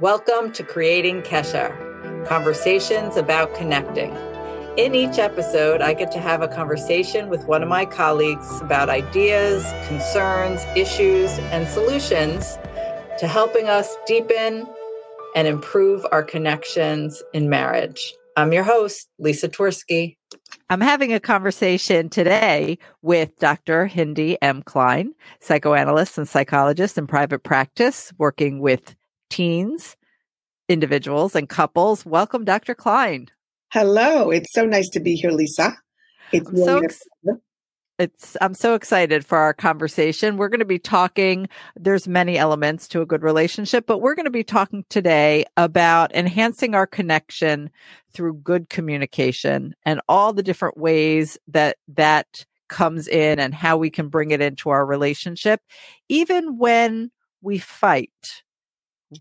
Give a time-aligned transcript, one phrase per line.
[0.00, 4.12] Welcome to Creating Kesher, conversations about connecting.
[4.76, 8.88] In each episode, I get to have a conversation with one of my colleagues about
[8.88, 12.58] ideas, concerns, issues, and solutions
[13.20, 14.66] to helping us deepen
[15.36, 18.14] and improve our connections in marriage.
[18.36, 20.16] I'm your host, Lisa Twersky.
[20.70, 23.86] I'm having a conversation today with Dr.
[23.86, 24.64] Hindie M.
[24.64, 28.96] Klein, psychoanalyst and psychologist in private practice, working with
[29.30, 29.96] teens,
[30.68, 32.04] individuals, and couples.
[32.06, 32.74] Welcome, Dr.
[32.74, 33.28] Klein.
[33.72, 34.30] Hello.
[34.30, 35.76] It's so nice to be here, Lisa.
[36.32, 37.02] It's really so ex-
[37.98, 40.36] it's I'm so excited for our conversation.
[40.36, 44.24] We're going to be talking there's many elements to a good relationship, but we're going
[44.24, 47.70] to be talking today about enhancing our connection
[48.12, 53.90] through good communication and all the different ways that that comes in and how we
[53.90, 55.60] can bring it into our relationship
[56.08, 57.10] even when
[57.42, 58.42] we fight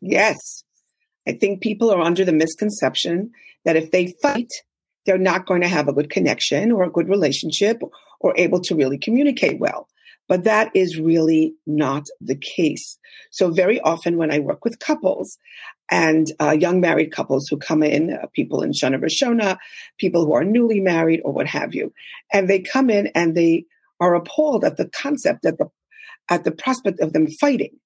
[0.02, 0.64] Yes.
[1.28, 3.32] I think people are under the misconception
[3.66, 4.52] that if they fight,
[5.06, 7.82] they're not going to have a good connection or a good relationship
[8.20, 9.88] or able to really communicate well.
[10.30, 12.98] But that is really not the case.
[13.30, 15.38] So very often when I work with couples
[15.92, 19.58] and uh, young married couples who come in, uh, people in Shana Rishona,
[19.98, 21.94] people who are newly married or what have you,
[22.32, 23.66] and they come in and they
[24.00, 25.70] are appalled at the concept at the
[26.30, 27.78] at the prospect of them fighting.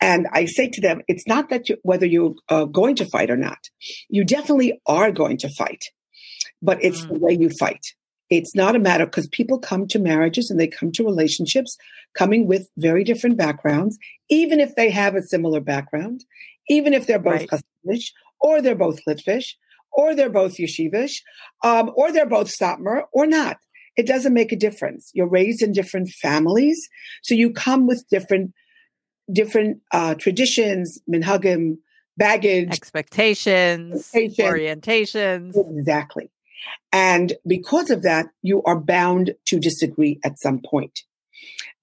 [0.00, 3.30] And I say to them, it's not that you, whether you're uh, going to fight
[3.30, 3.58] or not.
[4.08, 5.84] You definitely are going to fight,
[6.60, 7.08] but it's mm.
[7.08, 7.84] the way you fight.
[8.30, 11.76] It's not a matter because people come to marriages and they come to relationships
[12.16, 13.98] coming with very different backgrounds,
[14.30, 16.24] even if they have a similar background,
[16.68, 17.46] even if they're both
[17.84, 18.02] right.
[18.40, 19.50] or they're both Litvish
[19.92, 21.16] or they're both Yeshivish
[21.62, 23.58] um, or they're both Satmar or not.
[23.96, 25.10] It doesn't make a difference.
[25.12, 26.80] You're raised in different families,
[27.22, 28.52] so you come with different
[29.32, 31.78] different uh, traditions, minhagim,
[32.16, 35.54] baggage, expectations, orientations.
[35.78, 36.30] Exactly.
[36.92, 41.00] And because of that, you are bound to disagree at some point.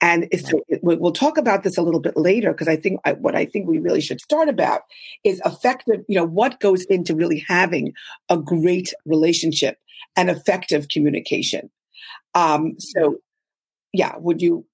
[0.02, 3.44] And so we'll talk about this a little bit later because I think what I
[3.46, 4.84] think we really should start about
[5.26, 7.92] is effective, you know, what goes into really having
[8.30, 9.78] a great relationship
[10.16, 11.70] and effective communication.
[12.34, 13.18] Um, so,
[13.92, 14.66] yeah, would you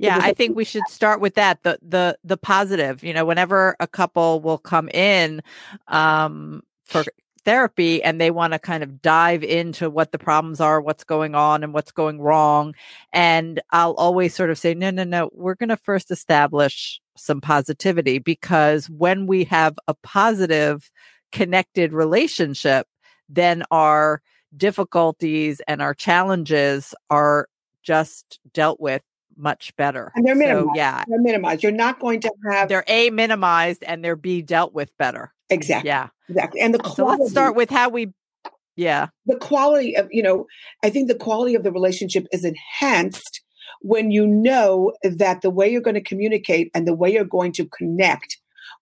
[0.00, 1.62] yeah, I think we should start with that.
[1.62, 3.04] The the the positive.
[3.04, 5.42] You know, whenever a couple will come in
[5.88, 7.04] um for
[7.44, 11.34] therapy and they want to kind of dive into what the problems are, what's going
[11.34, 12.74] on and what's going wrong.
[13.12, 17.40] And I'll always sort of say, no, no, no, we're going to first establish some
[17.40, 20.90] positivity because when we have a positive
[21.32, 22.86] connected relationship,
[23.28, 24.22] then our
[24.56, 27.48] difficulties and our challenges are
[27.82, 29.02] just dealt with
[29.36, 30.12] much better.
[30.14, 30.66] And they're minimized.
[30.66, 31.04] So, yeah.
[31.06, 31.62] They're minimized.
[31.62, 35.32] You're not going to have they're A minimized and they're B dealt with better.
[35.48, 35.88] Exactly.
[35.88, 36.08] Yeah.
[36.28, 36.60] Exactly.
[36.60, 38.12] And the quality, so let's start with how we
[38.76, 39.08] yeah.
[39.26, 40.46] The quality of, you know,
[40.82, 43.42] I think the quality of the relationship is enhanced
[43.82, 47.52] when you know that the way you're going to communicate and the way you're going
[47.52, 48.38] to connect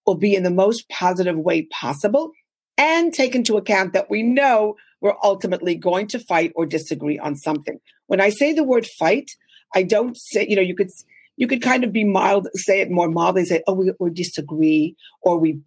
[0.07, 2.31] will be in the most positive way possible
[2.77, 7.35] and take into account that we know we're ultimately going to fight or disagree on
[7.37, 7.79] something.
[8.07, 9.31] When I say the word fight,
[9.75, 10.91] I don't say, you know, you could
[11.37, 14.97] you could kind of be mild, say it more mildly, say, oh, we, we disagree
[15.23, 15.61] or we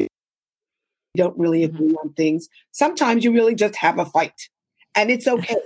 [1.16, 1.76] don't really mm-hmm.
[1.76, 2.08] agree mm-hmm.
[2.08, 2.48] on things.
[2.72, 4.50] Sometimes you really just have a fight,
[4.96, 5.58] and it's okay,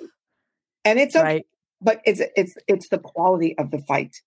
[0.84, 1.24] and it's okay.
[1.24, 1.48] Right.
[1.82, 4.22] But it's it's it's the quality of the fight.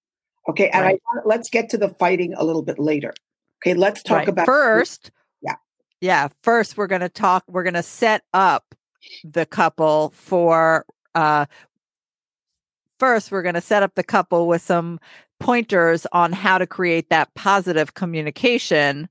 [0.49, 1.03] Okay, and right.
[1.15, 3.13] I let's get to the fighting a little bit later.
[3.63, 4.29] Okay, let's talk right.
[4.29, 5.11] about first.
[5.43, 5.57] Yeah,
[6.01, 6.29] yeah.
[6.43, 7.45] First, we're going to talk.
[7.49, 8.75] We're going to set up
[9.25, 11.47] the couple for uh,
[12.99, 15.01] first we're going to set up the couple with some
[15.41, 19.09] pointers on how to create that positive communication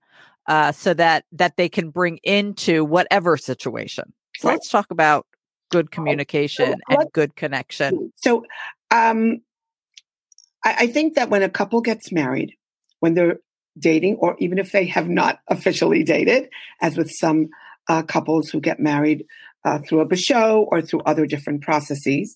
[0.48, 4.14] uh, so that that they can bring into whatever situation.
[4.38, 5.26] So let's talk about
[5.72, 8.12] good communication and good connection.
[8.16, 8.46] so
[8.92, 9.42] um,
[10.64, 12.54] I, I think that when a couple gets married
[13.00, 13.40] when they're
[13.78, 16.50] dating or even if they have not officially dated
[16.82, 17.50] as with some
[17.90, 19.26] uh, couples who get married
[19.66, 22.36] uh, through a basho or through other different processes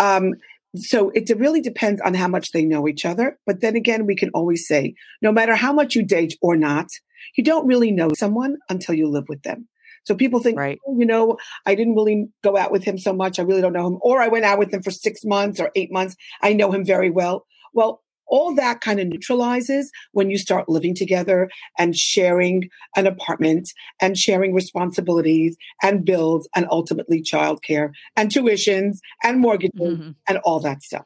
[0.00, 0.34] um,
[0.74, 3.38] so it really depends on how much they know each other.
[3.46, 6.88] But then again, we can always say, no matter how much you date or not,
[7.36, 9.68] you don't really know someone until you live with them.
[10.04, 10.78] So people think, right.
[10.86, 13.38] oh, you know, I didn't really go out with him so much.
[13.38, 13.98] I really don't know him.
[14.00, 16.16] Or I went out with him for six months or eight months.
[16.40, 17.46] I know him very well.
[17.72, 23.68] Well, all that kind of neutralizes when you start living together and sharing an apartment
[24.00, 30.10] and sharing responsibilities and bills and ultimately childcare and tuitions and mortgages mm-hmm.
[30.26, 31.04] and all that stuff.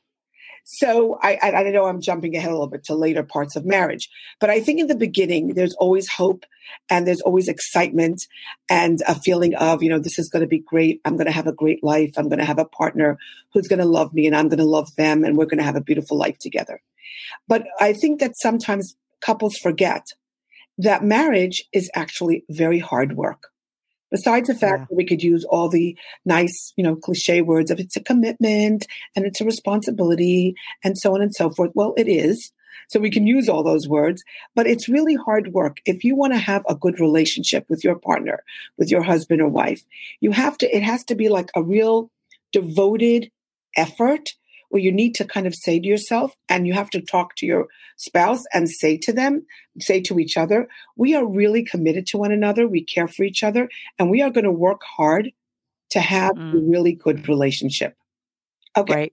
[0.69, 3.65] So I, I, I know I'm jumping ahead a little bit to later parts of
[3.65, 4.09] marriage,
[4.41, 6.45] but I think in the beginning there's always hope
[6.91, 8.25] and there's always excitement
[8.71, 11.01] and a feeling of you know this is going to be great.
[11.05, 12.15] I'm going to have a great life.
[12.17, 13.19] I'm going to have a partner
[13.53, 15.65] who's going to love me and I'm going to love them and we're going to
[15.65, 16.81] have a beautiful life together.
[17.49, 20.07] But I think that sometimes couples forget
[20.79, 23.49] that marriage is actually very hard work.
[24.11, 24.87] Besides the fact yeah.
[24.89, 28.87] that we could use all the nice, you know, cliche words of it's a commitment
[29.17, 30.55] and it's a responsibility
[30.85, 31.73] and so on and so forth.
[31.75, 32.53] Well, it is.
[32.89, 33.39] So we can mm-hmm.
[33.39, 34.23] use all those words,
[34.55, 35.79] but it's really hard work.
[35.85, 38.45] If you want to have a good relationship with your partner,
[38.79, 39.83] with your husband or wife,
[40.21, 42.11] you have to, it has to be like a real
[42.53, 43.31] devoted
[43.77, 44.31] effort
[44.69, 47.47] where you need to kind of say to yourself, and you have to talk to
[47.47, 47.67] your
[47.97, 49.47] spouse and say to them,
[49.81, 52.67] say to each other, we are really committed to one another.
[52.67, 53.69] We care for each other,
[53.99, 55.31] and we are going to work hard
[55.91, 56.55] to have mm.
[56.55, 57.97] a really good relationship.
[58.77, 58.95] Okay.
[58.95, 59.13] Right.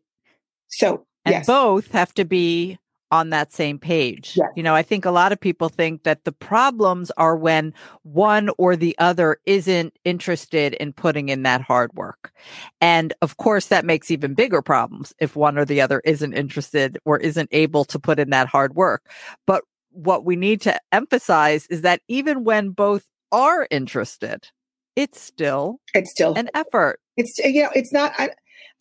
[0.69, 1.45] So, and yes.
[1.45, 2.79] both have to be
[3.13, 4.33] on that same page.
[4.35, 4.49] Yes.
[4.55, 7.71] You know, I think a lot of people think that the problems are when
[8.01, 12.33] one or the other isn't interested in putting in that hard work.
[12.81, 16.97] And of course, that makes even bigger problems if one or the other isn't interested
[17.05, 19.07] or isn't able to put in that hard work.
[19.45, 24.47] But what we need to emphasize is that even when both are interested,
[24.95, 26.99] it's still it's still an effort.
[27.15, 28.29] It's you know, it's not I,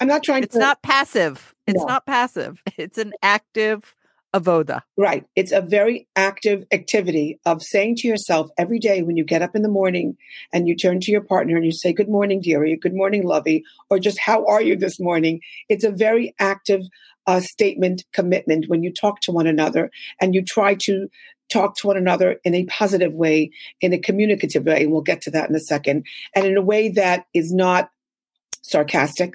[0.00, 1.54] I'm not trying it's to, not passive.
[1.66, 1.84] It's no.
[1.84, 2.62] not passive.
[2.78, 3.94] It's an active
[4.34, 4.80] avoda.
[4.96, 5.24] Right.
[5.36, 9.54] It's a very active activity of saying to yourself every day when you get up
[9.54, 10.16] in the morning
[10.52, 13.64] and you turn to your partner and you say, Good morning, dearie, good morning, lovey,
[13.90, 15.40] or just how are you this morning?
[15.68, 16.82] It's a very active
[17.26, 19.90] uh, statement commitment when you talk to one another
[20.20, 21.08] and you try to
[21.52, 23.50] talk to one another in a positive way,
[23.80, 24.82] in a communicative way.
[24.82, 26.06] And we'll get to that in a second.
[26.34, 27.90] And in a way that is not
[28.62, 29.34] sarcastic.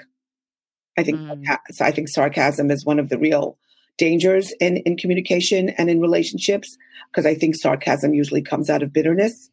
[0.98, 1.58] I think mm.
[1.80, 3.60] I think sarcasm is one of the real
[3.98, 6.78] dangers in, in communication and in relationships
[7.12, 9.50] because I think sarcasm usually comes out of bitterness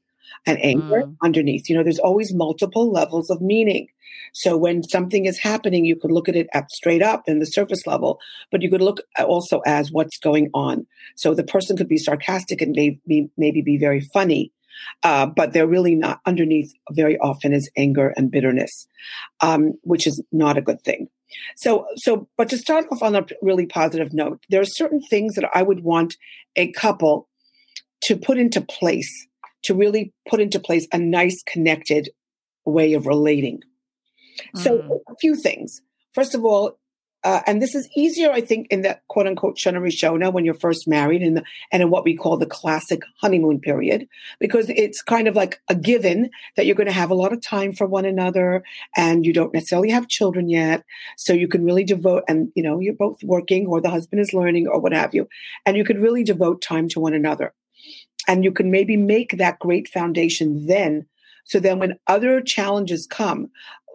[0.46, 1.17] and anger mm.
[1.23, 1.69] underneath.
[1.69, 3.88] You know, there's always multiple levels of meaning.
[4.32, 7.46] So when something is happening, you could look at it at straight up in the
[7.46, 8.19] surface level,
[8.50, 10.87] but you could look also as what's going on.
[11.17, 14.52] So the person could be sarcastic and maybe maybe be very funny,
[15.02, 16.73] uh, but they're really not underneath.
[16.90, 18.88] Very often is anger and bitterness,
[19.40, 21.08] um, which is not a good thing.
[21.57, 25.35] So, so, but to start off on a really positive note, there are certain things
[25.35, 26.17] that I would want
[26.57, 27.29] a couple
[28.03, 29.11] to put into place
[29.65, 32.11] to really put into place a nice connected
[32.67, 33.61] way of relating.
[34.57, 34.63] Mm.
[34.63, 35.81] So, a few things.
[36.13, 36.79] First of all,
[37.25, 40.87] uh, and this is easier, I think, in the quote unquote Rishona when you're first
[40.87, 44.06] married and, the, and in what we call the classic honeymoon period,
[44.38, 47.43] because it's kind of like a given that you're going to have a lot of
[47.43, 48.62] time for one another
[48.94, 50.85] and you don't necessarily have children yet.
[51.17, 54.35] So you can really devote, and you know, you're both working or the husband is
[54.35, 55.26] learning or what have you,
[55.65, 57.55] and you could really devote time to one another.
[58.29, 61.06] And you can maybe make that great foundation then
[61.44, 63.50] so then when other challenges come,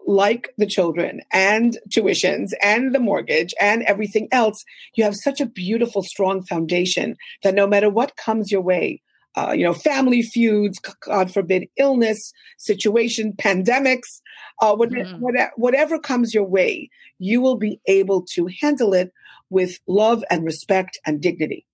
[0.10, 4.66] like the children and tuitions and the mortgage and everything else,
[4.96, 9.04] you have such a beautiful, strong foundation that no matter what comes your way,
[9.38, 14.22] uh, you know, family feuds, God forbid, illness, situation, pandemics,
[14.64, 15.22] uh, mm-hmm.
[15.22, 16.90] whatever, whatever comes your way,
[17.20, 19.14] you will be able to handle it
[19.52, 21.68] with love and respect and dignity.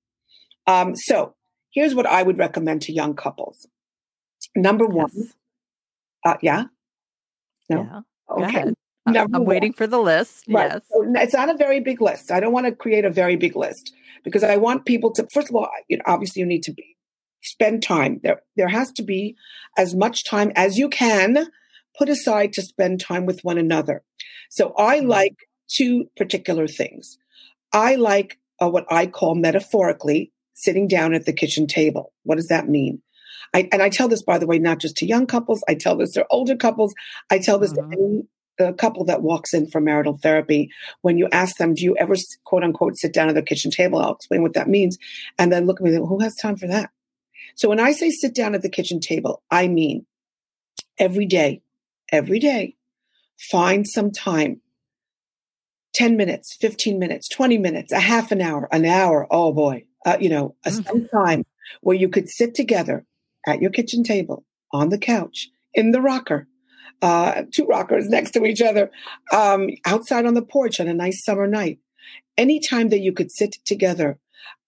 [0.67, 1.35] Um, so
[1.71, 3.65] here's what I would recommend to young couples.
[4.57, 5.33] Number one, yes.
[6.25, 6.63] uh, yeah,
[7.69, 8.01] no, yeah.
[8.29, 8.65] Okay.
[9.07, 9.45] Number I'm one.
[9.45, 10.45] waiting for the list.
[10.49, 10.71] Right.
[10.71, 10.81] Yes.
[10.89, 12.31] So it's not a very big list.
[12.31, 15.49] I don't want to create a very big list because I want people to, first
[15.49, 16.95] of all, you know, obviously you need to be,
[17.43, 18.19] spend time.
[18.23, 19.35] There, there has to be
[19.77, 21.47] as much time as you can
[21.97, 24.01] put aside to spend time with one another.
[24.49, 25.09] So I mm-hmm.
[25.09, 25.35] like
[25.67, 27.17] two particular things.
[27.71, 32.13] I like uh, what I call metaphorically sitting down at the kitchen table.
[32.23, 33.01] What does that mean?
[33.55, 35.63] I, and I tell this, by the way, not just to young couples.
[35.69, 36.93] I tell this to older couples.
[37.31, 37.89] I tell this mm-hmm.
[37.91, 40.69] to any a couple that walks in for marital therapy,
[41.01, 43.99] when you ask them, do you ever quote unquote sit down at the kitchen table?
[43.99, 44.97] I'll explain what that means.
[45.37, 46.89] And then look at me, who has time for that?
[47.55, 50.05] So when I say sit down at the kitchen table, I mean
[50.97, 51.61] every day,
[52.11, 52.75] every day,
[53.51, 54.61] find some time
[55.93, 59.27] 10 minutes, 15 minutes, 20 minutes, a half an hour, an hour.
[59.31, 60.83] Oh boy, uh, you know, a, mm-hmm.
[60.83, 61.45] some time
[61.81, 63.05] where you could sit together
[63.47, 66.47] at your kitchen table, on the couch, in the rocker,
[67.01, 68.91] uh, two rockers next to each other,
[69.31, 71.79] um, outside on the porch on a nice summer night.
[72.37, 74.19] Anytime that you could sit together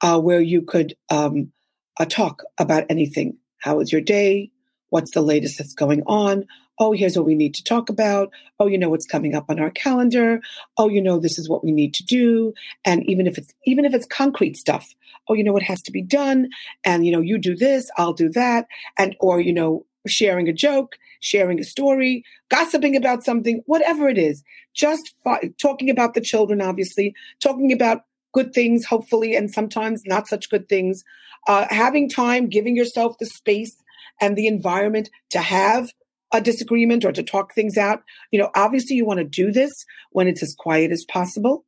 [0.01, 1.51] uh, where you could um,
[1.99, 3.37] uh, talk about anything.
[3.59, 4.51] How was your day?
[4.89, 6.45] What's the latest that's going on?
[6.79, 8.31] Oh, here's what we need to talk about.
[8.59, 10.41] Oh, you know what's coming up on our calendar.
[10.77, 12.53] Oh, you know this is what we need to do.
[12.85, 14.93] And even if it's even if it's concrete stuff,
[15.27, 16.49] oh, you know what has to be done.
[16.83, 18.67] And you know, you do this, I'll do that.
[18.97, 24.17] And or you know, sharing a joke, sharing a story, gossiping about something, whatever it
[24.17, 24.43] is.
[24.73, 28.03] Just fi- talking about the children, obviously, talking about
[28.33, 31.03] good things, hopefully, and sometimes not such good things.
[31.47, 33.75] Uh, having time, giving yourself the space
[34.19, 35.91] and the environment to have
[36.33, 38.03] a disagreement or to talk things out.
[38.31, 41.65] You know, obviously, you want to do this when it's as quiet as possible.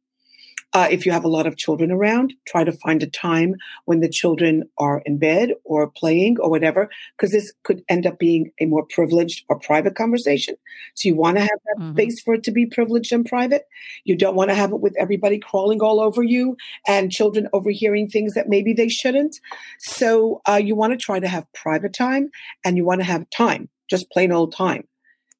[0.72, 4.02] Uh, if you have a lot of children around, try to find a time when
[4.02, 8.52] the children are in bed or playing or whatever, because this could end up being
[8.60, 10.56] a more privileged or private conversation.
[10.94, 11.94] So you want to have that mm-hmm.
[11.94, 13.64] space for it to be privileged and private.
[14.04, 16.56] You don't want to have it with everybody crawling all over you
[16.88, 19.40] and children overhearing things that maybe they shouldn't.
[19.80, 22.30] So uh, you want to try to have private time
[22.64, 24.88] and you want to have time, just plain old time.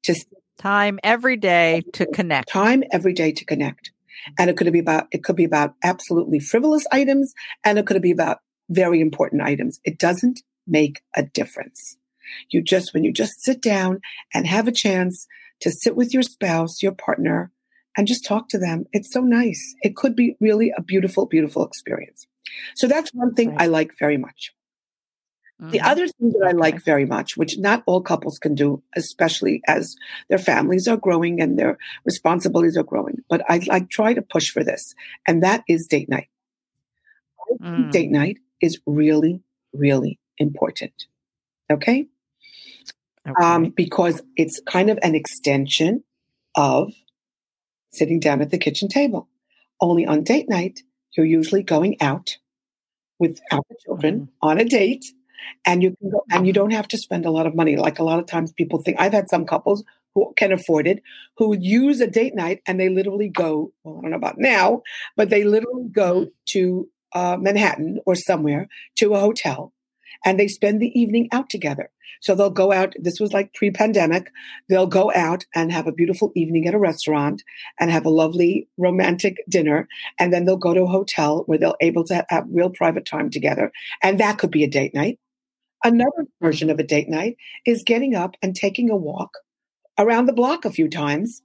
[0.04, 0.14] To
[0.58, 2.48] time every day to connect.
[2.48, 3.90] Time every day to connect
[4.38, 8.00] and it could be about it could be about absolutely frivolous items and it could
[8.02, 8.38] be about
[8.68, 11.96] very important items it doesn't make a difference
[12.50, 14.00] you just when you just sit down
[14.34, 15.26] and have a chance
[15.60, 17.50] to sit with your spouse your partner
[17.96, 21.64] and just talk to them it's so nice it could be really a beautiful beautiful
[21.64, 22.26] experience
[22.74, 23.62] so that's one thing right.
[23.62, 24.52] i like very much
[25.60, 25.86] the mm-hmm.
[25.86, 29.94] other thing that I like very much, which not all couples can do, especially as
[30.30, 31.76] their families are growing and their
[32.06, 34.94] responsibilities are growing, but I, I try to push for this,
[35.26, 36.28] and that is date night.
[37.60, 37.90] Mm.
[37.90, 39.42] Date night is really,
[39.74, 40.94] really important.
[41.70, 42.06] Okay?
[43.28, 43.44] okay.
[43.44, 46.04] Um, because it's kind of an extension
[46.54, 46.90] of
[47.90, 49.28] sitting down at the kitchen table.
[49.78, 50.80] Only on date night,
[51.16, 52.38] you're usually going out
[53.18, 54.28] without the children mm.
[54.40, 55.04] on a date
[55.64, 57.76] and you can go and you don't have to spend a lot of money.
[57.76, 61.02] Like a lot of times people think i've had some couples who can afford it
[61.36, 64.82] who use a date night and they literally go well i don't know about now
[65.16, 69.72] but they literally go to uh, manhattan or somewhere to a hotel
[70.24, 71.90] and they spend the evening out together.
[72.20, 74.30] So they'll go out this was like pre-pandemic
[74.68, 77.42] they'll go out and have a beautiful evening at a restaurant
[77.78, 81.76] and have a lovely romantic dinner and then they'll go to a hotel where they'll
[81.80, 83.72] able to have real private time together.
[84.02, 85.18] And that could be a date night
[85.82, 89.38] Another version of a date night is getting up and taking a walk
[89.98, 91.42] around the block a few times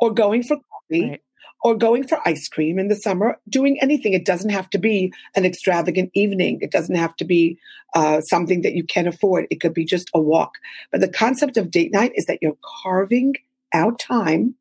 [0.00, 1.22] or going for coffee right.
[1.62, 4.12] or going for ice cream in the summer, doing anything.
[4.12, 6.58] It doesn't have to be an extravagant evening.
[6.60, 7.58] It doesn't have to be
[7.94, 9.46] uh, something that you can't afford.
[9.50, 10.52] It could be just a walk.
[10.92, 13.34] But the concept of date night is that you're carving
[13.72, 14.54] out time.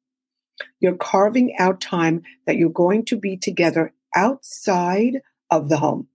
[0.79, 5.21] You're carving out time that you're going to be together outside
[5.51, 6.07] of the home.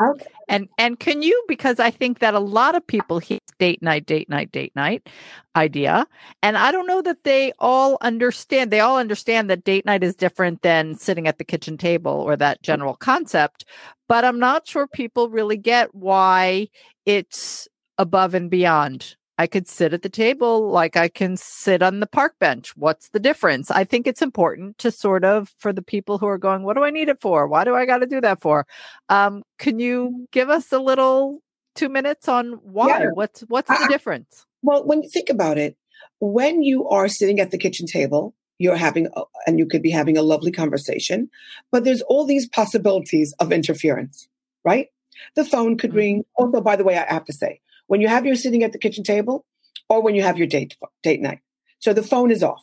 [0.00, 0.26] Okay.
[0.48, 4.06] And and can you because I think that a lot of people hear date night,
[4.06, 5.08] date night, date night
[5.54, 6.06] idea,
[6.42, 8.70] and I don't know that they all understand.
[8.70, 12.34] They all understand that date night is different than sitting at the kitchen table or
[12.36, 13.64] that general concept,
[14.08, 16.68] but I'm not sure people really get why
[17.06, 22.00] it's above and beyond I could sit at the table like I can sit on
[22.00, 22.76] the park bench.
[22.76, 23.70] What's the difference?
[23.70, 26.84] I think it's important to sort of, for the people who are going, what do
[26.84, 27.48] I need it for?
[27.48, 28.66] Why do I got to do that for?
[29.08, 31.42] Um, can you give us a little
[31.74, 32.88] two minutes on why?
[32.88, 33.08] Yeah.
[33.12, 34.46] What's what's the difference?
[34.62, 35.76] Well, when you think about it,
[36.20, 39.90] when you are sitting at the kitchen table, you're having, a, and you could be
[39.90, 41.28] having a lovely conversation,
[41.72, 44.28] but there's all these possibilities of interference,
[44.64, 44.88] right?
[45.34, 45.98] The phone could mm-hmm.
[45.98, 46.24] ring.
[46.36, 48.78] Although, by the way, I have to say, when you have your sitting at the
[48.78, 49.44] kitchen table
[49.88, 51.40] or when you have your date date night.
[51.78, 52.62] So the phone is off.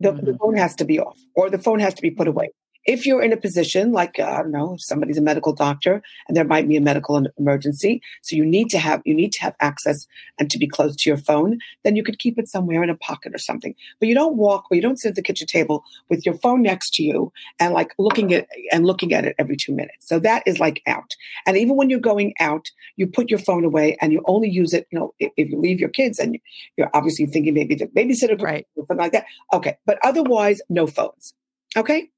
[0.00, 0.26] The, mm-hmm.
[0.26, 2.50] the phone has to be off or the phone has to be put away
[2.84, 6.36] if you're in a position like uh, I don't know, somebody's a medical doctor and
[6.36, 9.54] there might be a medical emergency, so you need to have you need to have
[9.60, 10.06] access
[10.38, 12.96] and to be close to your phone, then you could keep it somewhere in a
[12.96, 13.74] pocket or something.
[14.00, 16.62] But you don't walk or you don't sit at the kitchen table with your phone
[16.62, 20.08] next to you and like looking at and looking at it every two minutes.
[20.08, 21.14] So that is like out.
[21.46, 24.72] And even when you're going out, you put your phone away and you only use
[24.72, 24.86] it.
[24.90, 26.38] You know, if, if you leave your kids and
[26.76, 28.66] you're obviously thinking maybe the babysitter, right.
[28.76, 29.26] something like that.
[29.52, 31.34] Okay, but otherwise, no phones.
[31.76, 32.10] Okay.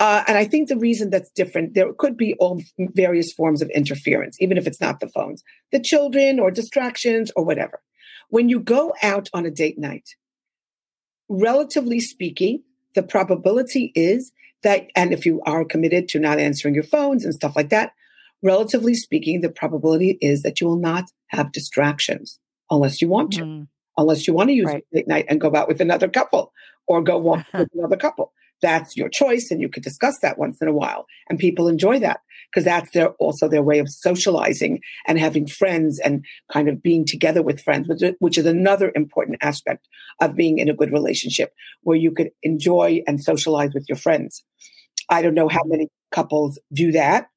[0.00, 3.70] Uh, and I think the reason that's different, there could be all various forms of
[3.70, 7.80] interference, even if it's not the phones, the children or distractions or whatever.
[8.30, 10.10] When you go out on a date night,
[11.28, 12.62] relatively speaking,
[12.94, 17.34] the probability is that, and if you are committed to not answering your phones and
[17.34, 17.92] stuff like that,
[18.42, 22.38] relatively speaking, the probability is that you will not have distractions
[22.70, 23.66] unless you want to, mm.
[23.96, 24.84] unless you want to use right.
[24.92, 26.52] date night and go out with another couple
[26.86, 30.58] or go walk with another couple that's your choice and you could discuss that once
[30.60, 31.06] in a while.
[31.28, 35.98] And people enjoy that because that's their also their way of socializing and having friends
[35.98, 39.86] and kind of being together with friends which, which is another important aspect
[40.20, 44.44] of being in a good relationship where you could enjoy and socialize with your friends.
[45.10, 45.70] I don't know how mm-hmm.
[45.70, 47.28] many couples do that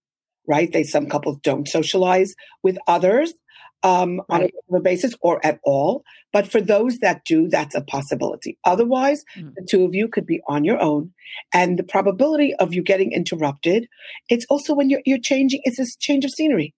[0.47, 0.71] right?
[0.71, 3.33] They some couples don't socialize with others
[3.83, 6.03] um, on a regular basis or at all.
[6.31, 8.57] But for those that do, that's a possibility.
[8.63, 9.53] Otherwise, mm.
[9.55, 11.13] the two of you could be on your own.
[11.53, 13.87] And the probability of you getting interrupted,
[14.29, 16.73] it's also when you're, you're changing, it's this change of scenery.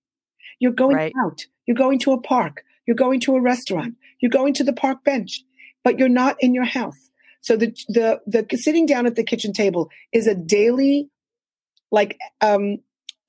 [0.60, 1.14] You're going right.
[1.26, 4.74] out, you're going to a park, you're going to a restaurant, you're going to the
[4.74, 5.44] park bench,
[5.84, 7.10] but you're not in your house.
[7.42, 11.10] So the, the, the sitting down at the kitchen table is a daily,
[11.92, 12.78] like, um,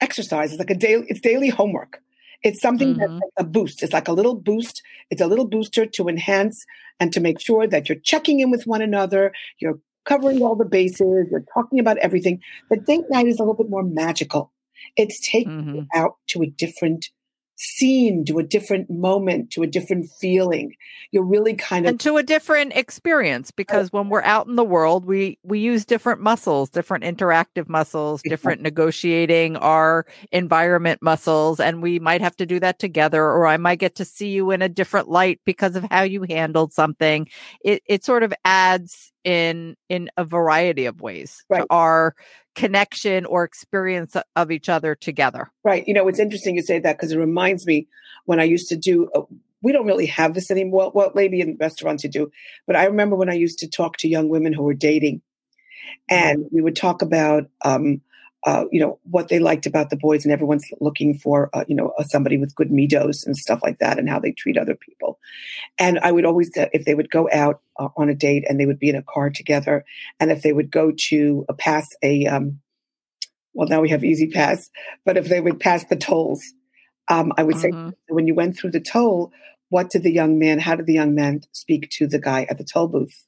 [0.00, 0.52] exercise.
[0.52, 2.00] It's like a daily, it's daily homework
[2.44, 3.00] it's something mm-hmm.
[3.00, 3.82] that's like a boost.
[3.82, 4.82] It's like a little boost.
[5.10, 6.64] It's a little booster to enhance
[7.00, 9.32] and to make sure that you're checking in with one another.
[9.58, 11.26] You're covering all the bases.
[11.30, 12.40] You're talking about everything.
[12.68, 14.52] But date night is a little bit more magical.
[14.96, 15.74] It's taking mm-hmm.
[15.74, 17.06] you out to a different
[17.56, 20.74] scene to a different moment to a different feeling.
[21.12, 24.64] You're really kind of and to a different experience because when we're out in the
[24.64, 31.82] world we we use different muscles different interactive muscles different negotiating our environment muscles and
[31.82, 34.62] we might have to do that together or i might get to see you in
[34.62, 37.28] a different light because of how you handled something.
[37.64, 41.64] It it sort of adds in in a variety of ways right.
[41.70, 42.14] our
[42.54, 45.50] connection or experience of each other together.
[45.64, 45.86] Right.
[45.88, 47.88] You know, it's interesting you say that because it reminds me
[48.26, 49.22] when I used to do, uh,
[49.62, 50.92] we don't really have this anymore.
[50.94, 52.30] Well, maybe in restaurants you do,
[52.66, 55.22] but I remember when I used to talk to young women who were dating
[56.08, 58.02] and we would talk about, um,
[58.44, 61.74] uh, you know what they liked about the boys, and everyone's looking for uh, you
[61.74, 65.18] know somebody with good midos and stuff like that, and how they treat other people.
[65.78, 68.60] And I would always, uh, if they would go out uh, on a date and
[68.60, 69.84] they would be in a car together,
[70.20, 72.60] and if they would go to uh, pass a, um,
[73.54, 74.68] well, now we have E-ZPass,
[75.04, 76.42] but if they would pass the tolls,
[77.08, 77.88] um, I would mm-hmm.
[77.88, 79.32] say when you went through the toll,
[79.70, 80.58] what did the young man?
[80.58, 83.24] How did the young man speak to the guy at the toll booth?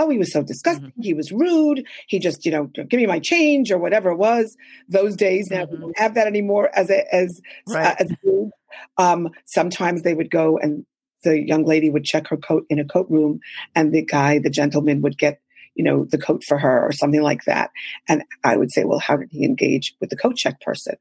[0.00, 0.88] Oh, he was so disgusting.
[0.88, 1.02] Mm-hmm.
[1.02, 1.84] He was rude.
[2.08, 4.56] He just, you know, give me my change or whatever it was.
[4.88, 5.74] Those days now mm-hmm.
[5.74, 7.86] we don't have that anymore as a as right.
[7.86, 10.86] uh, as a um, sometimes they would go and
[11.22, 13.40] the young lady would check her coat in a coat room,
[13.74, 15.40] and the guy, the gentleman, would get
[15.74, 17.70] you know the coat for her or something like that.
[18.08, 20.96] And I would say, well, how did he engage with the coat check person?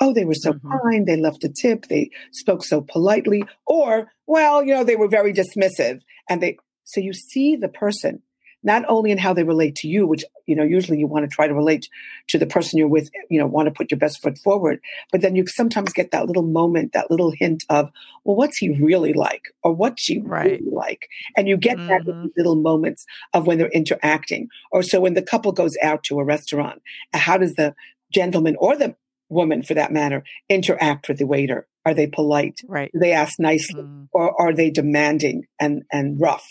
[0.00, 0.72] oh, they were so mm-hmm.
[0.78, 1.06] kind.
[1.06, 1.86] They left a tip.
[1.86, 3.44] They spoke so politely.
[3.66, 6.00] Or, well, you know, they were very dismissive.
[6.28, 8.22] And they, so you see the person
[8.62, 11.34] not only in how they relate to you, which, you know, usually you want to
[11.34, 11.88] try to relate
[12.28, 14.80] to the person you're with, you know, want to put your best foot forward.
[15.10, 17.90] But then you sometimes get that little moment, that little hint of,
[18.24, 19.44] well, what's he really like?
[19.62, 20.60] Or what's she right.
[20.60, 21.08] really like?
[21.36, 21.88] And you get mm-hmm.
[21.88, 24.48] that little moments of when they're interacting.
[24.70, 26.82] Or so when the couple goes out to a restaurant,
[27.14, 27.74] how does the
[28.12, 28.94] gentleman or the
[29.28, 31.66] woman for that matter interact with the waiter?
[31.86, 32.60] Are they polite?
[32.68, 32.90] Right.
[32.92, 33.82] Do they ask nicely?
[33.82, 34.08] Mm.
[34.12, 36.46] Or are they demanding and, and rough?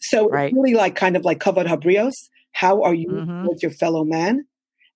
[0.00, 0.46] So right.
[0.46, 2.14] it's really like kind of like kavod habrios.
[2.52, 3.46] How are you mm-hmm.
[3.46, 4.46] with your fellow man?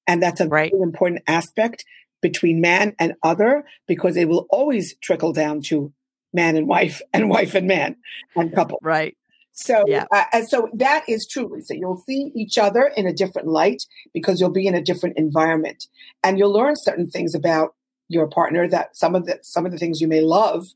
[0.06, 0.70] And that's a right.
[0.70, 1.84] very important aspect
[2.20, 5.92] between man and other because it will always trickle down to
[6.32, 7.96] man and wife and wife and man
[8.36, 8.78] and couple.
[8.82, 9.16] Right.
[9.52, 10.06] So, yeah.
[10.10, 13.82] uh, and so that is true, So You'll see each other in a different light
[14.14, 15.86] because you'll be in a different environment,
[16.22, 17.74] and you'll learn certain things about
[18.08, 20.66] your partner that some of the some of the things you may love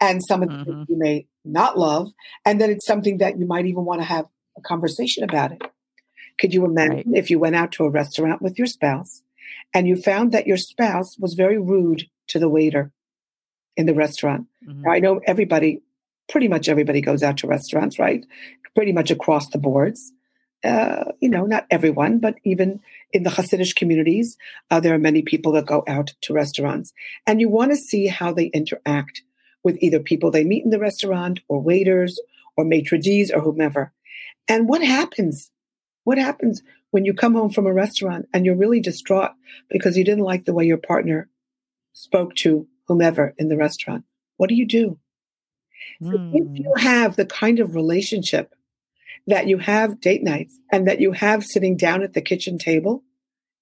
[0.00, 0.82] and some of the mm-hmm.
[0.88, 2.12] you may not love,
[2.44, 4.26] and then it's something that you might even want to have
[4.56, 5.62] a conversation about it.
[6.38, 7.18] Could you imagine right.
[7.18, 9.22] if you went out to a restaurant with your spouse
[9.74, 12.92] and you found that your spouse was very rude to the waiter
[13.76, 14.46] in the restaurant?
[14.66, 14.82] Mm-hmm.
[14.82, 15.82] Now, I know everybody,
[16.28, 18.24] pretty much everybody goes out to restaurants, right?
[18.74, 20.12] Pretty much across the boards.
[20.64, 22.80] Uh, you know, not everyone, but even
[23.12, 24.36] in the Hasidic communities,
[24.70, 26.92] uh, there are many people that go out to restaurants.
[27.26, 29.22] And you want to see how they interact
[29.64, 32.18] with either people they meet in the restaurant or waiters
[32.56, 33.92] or maitre d's or whomever.
[34.48, 35.50] And what happens?
[36.04, 39.30] What happens when you come home from a restaurant and you're really distraught
[39.70, 41.28] because you didn't like the way your partner
[41.92, 44.04] spoke to whomever in the restaurant?
[44.36, 44.98] What do you do?
[46.02, 46.56] So if hmm.
[46.56, 48.54] you have the kind of relationship
[49.26, 53.04] that you have date nights and that you have sitting down at the kitchen table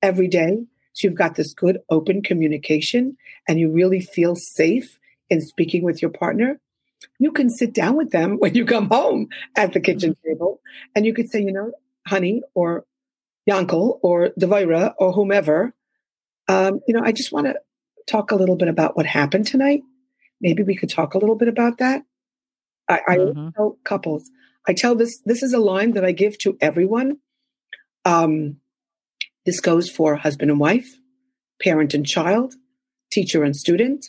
[0.03, 4.99] every day, so you've got this good open communication and you really feel safe
[5.31, 6.61] in speaking with your partner,
[7.19, 10.29] you can sit down with them when you come home at the kitchen mm-hmm.
[10.29, 10.61] table
[10.95, 11.73] and you could say, you know,
[12.07, 12.85] honey or
[13.49, 15.75] Yankel or Devira or whomever,
[16.49, 17.55] um, you know, I just want to
[18.09, 19.83] talk a little bit about what happened tonight.
[20.41, 22.03] Maybe we could talk a little bit about that.
[22.89, 23.49] I, mm-hmm.
[23.49, 24.31] I tell couples,
[24.67, 27.19] I tell this, this is a line that I give to everyone.
[28.05, 28.57] Um,
[29.47, 30.89] this goes for husband and wife,
[31.63, 32.55] parent and child,
[33.13, 34.07] teacher and student,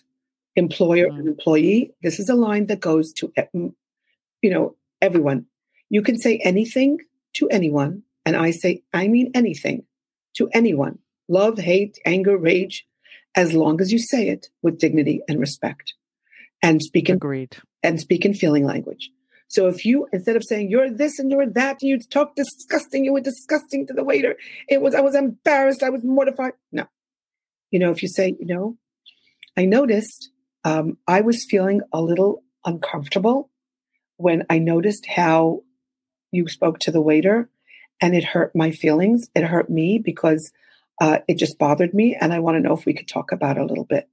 [0.56, 1.20] employer mm.
[1.20, 1.94] and employee.
[2.02, 5.46] This is a line that goes to, you know, everyone.
[5.90, 7.00] You can say anything
[7.34, 9.84] to anyone, and I say, I mean anything
[10.36, 11.00] to anyone
[11.32, 12.86] love, hate, anger, rage,
[13.36, 15.94] as long as you say it with dignity and respect
[16.62, 17.58] and speak in, Agreed.
[17.82, 19.10] and speak in feeling language.
[19.48, 23.14] So if you instead of saying you're this and you're that, you talk disgusting, you
[23.14, 24.36] were disgusting to the waiter.
[24.70, 26.54] It was I was embarrassed, I was mortified.
[26.72, 26.86] No.
[27.70, 28.78] You know, if you say, you know,
[29.58, 30.32] I noticed
[30.64, 33.50] um, I was feeling a little uncomfortable
[34.18, 35.64] when I noticed how
[36.32, 37.50] you spoke to the waiter
[38.00, 39.30] and it hurt my feelings.
[39.36, 40.52] It hurt me because
[41.00, 42.16] uh, it just bothered me.
[42.20, 44.08] And I want to know if we could talk about it a little bit.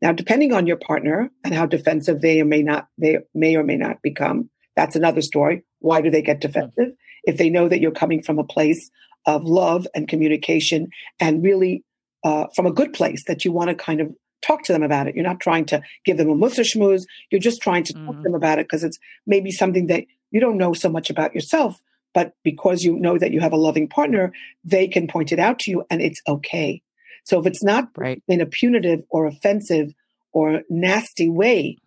[0.00, 3.76] Now, depending on your partner and how defensive they may not, they may or may
[3.76, 5.64] not become, that's another story.
[5.80, 6.92] Why do they get defensive?
[7.24, 8.90] If they know that you're coming from a place
[9.26, 10.88] of love and communication
[11.20, 11.84] and really
[12.24, 15.06] uh, from a good place that you want to kind of talk to them about
[15.06, 15.14] it.
[15.14, 17.04] You're not trying to give them a mussar schmooze.
[17.30, 18.16] You're just trying to talk mm-hmm.
[18.18, 21.34] to them about it because it's maybe something that you don't know so much about
[21.34, 21.80] yourself,
[22.12, 24.32] but because you know that you have a loving partner,
[24.64, 26.82] they can point it out to you and it's okay.
[27.24, 28.22] So if it's not right.
[28.28, 29.94] in a punitive or offensive
[30.32, 31.78] or nasty way,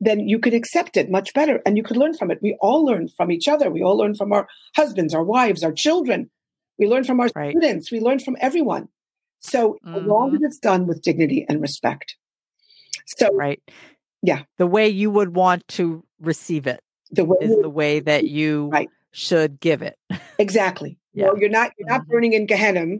[0.00, 2.38] then you could accept it much better and you could learn from it.
[2.42, 3.70] We all learn from each other.
[3.70, 6.30] We all learn from our husbands, our wives, our children.
[6.78, 7.52] We learn from our right.
[7.52, 7.90] students.
[7.90, 8.88] We learn from everyone.
[9.44, 9.94] So mm-hmm.
[9.94, 10.44] as long as mm-hmm.
[10.46, 12.16] it's done with dignity and respect.
[13.06, 13.62] So right.
[14.22, 14.42] Yeah.
[14.58, 16.80] The way you would want to receive it
[17.10, 18.88] the way is the way that you right.
[19.12, 19.98] should give it.
[20.38, 20.98] Exactly.
[21.12, 21.26] yeah.
[21.26, 22.10] Well, you're not you're not mm-hmm.
[22.10, 22.96] burning in Gehenna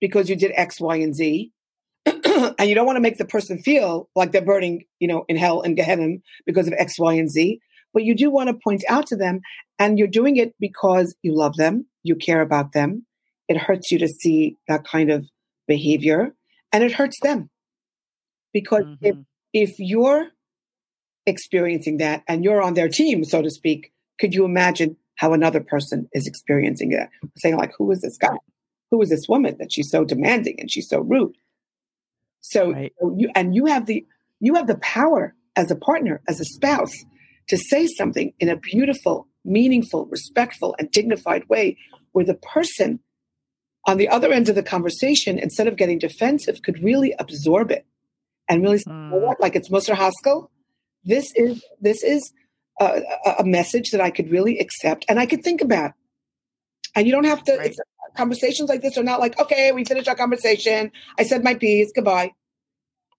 [0.00, 1.52] because you did X, Y, and Z.
[2.06, 5.36] and you don't want to make the person feel like they're burning, you know, in
[5.36, 7.60] hell and Gehenna because of X, Y, and Z.
[7.92, 9.40] But you do want to point out to them,
[9.78, 13.06] and you're doing it because you love them, you care about them.
[13.48, 15.28] It hurts you to see that kind of
[15.66, 16.34] behavior,
[16.72, 17.50] and it hurts them
[18.52, 19.04] because mm-hmm.
[19.04, 19.16] if
[19.52, 20.28] if you're
[21.26, 25.60] experiencing that and you're on their team, so to speak, could you imagine how another
[25.60, 27.08] person is experiencing it?
[27.36, 28.36] Saying, like, who is this guy?
[28.90, 31.36] Who is this woman that she's so demanding and she's so rude?
[32.40, 32.92] So, right.
[33.00, 34.06] so you and you have the
[34.40, 36.92] you have the power as a partner, as a spouse,
[37.48, 41.78] to say something in a beautiful, meaningful, respectful, and dignified way
[42.12, 43.00] where the person
[43.86, 47.86] on the other end of the conversation, instead of getting defensive, could really absorb it
[48.48, 49.34] and really say, mm.
[49.40, 50.50] Like it's Musar Haskell
[51.04, 52.32] this is this is
[52.80, 53.02] a,
[53.38, 55.92] a, message that I could really accept and I could think about.
[56.96, 57.56] And you don't have to.
[57.56, 57.74] Right.
[58.16, 60.92] Conversations like this are not like, okay, we finished our conversation.
[61.18, 61.90] I said my piece.
[61.94, 62.32] Goodbye.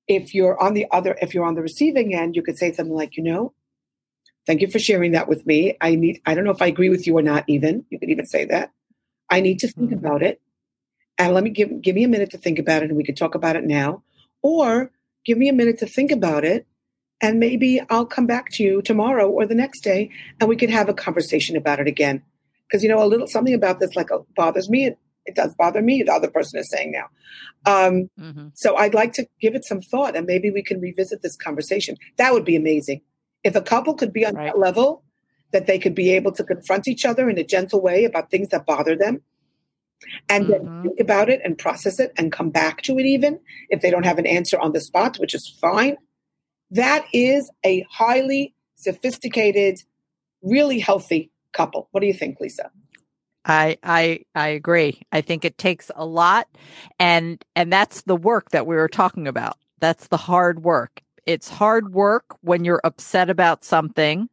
[0.07, 2.95] If you're on the other, if you're on the receiving end, you could say something
[2.95, 3.53] like, you know,
[4.47, 5.75] thank you for sharing that with me.
[5.81, 6.21] I need.
[6.25, 7.43] I don't know if I agree with you or not.
[7.47, 8.71] Even you could even say that.
[9.29, 10.05] I need to think mm-hmm.
[10.05, 10.39] about it,
[11.17, 13.17] and let me give give me a minute to think about it, and we could
[13.17, 14.03] talk about it now.
[14.41, 14.91] Or
[15.25, 16.67] give me a minute to think about it
[17.21, 20.69] and maybe I'll come back to you tomorrow or the next day and we can
[20.69, 22.23] have a conversation about it again.
[22.67, 24.87] Because, you know, a little something about this like uh, bothers me.
[24.87, 27.07] It, it does bother me, the other person is saying now.
[27.65, 28.49] Um, mm-hmm.
[28.53, 31.95] So I'd like to give it some thought and maybe we can revisit this conversation.
[32.17, 33.01] That would be amazing.
[33.43, 34.45] If a couple could be on right.
[34.45, 35.03] that level,
[35.51, 38.49] that they could be able to confront each other in a gentle way about things
[38.49, 39.21] that bother them
[40.29, 40.65] and mm-hmm.
[40.65, 43.89] then think about it and process it and come back to it even if they
[43.89, 45.97] don't have an answer on the spot, which is fine
[46.71, 49.79] that is a highly sophisticated,
[50.41, 51.87] really healthy couple.
[51.91, 52.71] What do you think, Lisa?
[53.45, 55.01] I I I agree.
[55.11, 56.47] I think it takes a lot
[56.99, 59.57] and and that's the work that we were talking about.
[59.79, 61.01] That's the hard work.
[61.25, 64.29] It's hard work when you're upset about something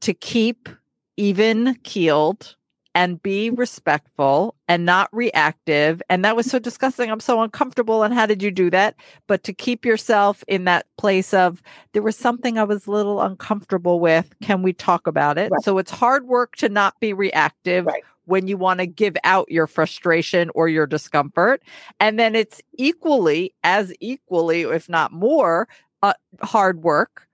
[0.00, 0.68] to keep
[1.16, 2.56] even keeled
[2.94, 6.02] and be respectful and not reactive.
[6.08, 7.10] And that was so disgusting.
[7.10, 8.02] I'm so uncomfortable.
[8.02, 8.96] And how did you do that?
[9.26, 13.20] But to keep yourself in that place of there was something I was a little
[13.20, 14.32] uncomfortable with.
[14.42, 15.50] Can we talk about it?
[15.50, 15.62] Right.
[15.62, 17.86] So it's hard work to not be reactive.
[17.86, 18.02] Right.
[18.26, 21.62] When you want to give out your frustration or your discomfort.
[21.98, 25.66] And then it's equally, as equally, if not more,
[26.02, 27.26] uh, hard work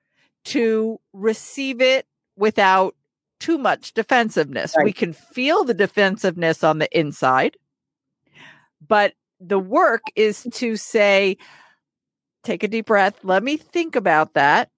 [0.45, 2.07] to receive it
[2.39, 2.95] without
[3.39, 4.75] too much defensiveness.
[4.77, 4.85] Right.
[4.85, 7.57] We can feel the defensiveness on the inside,
[8.87, 11.37] but the work is to say,
[12.43, 14.71] take a deep breath, let me think about that.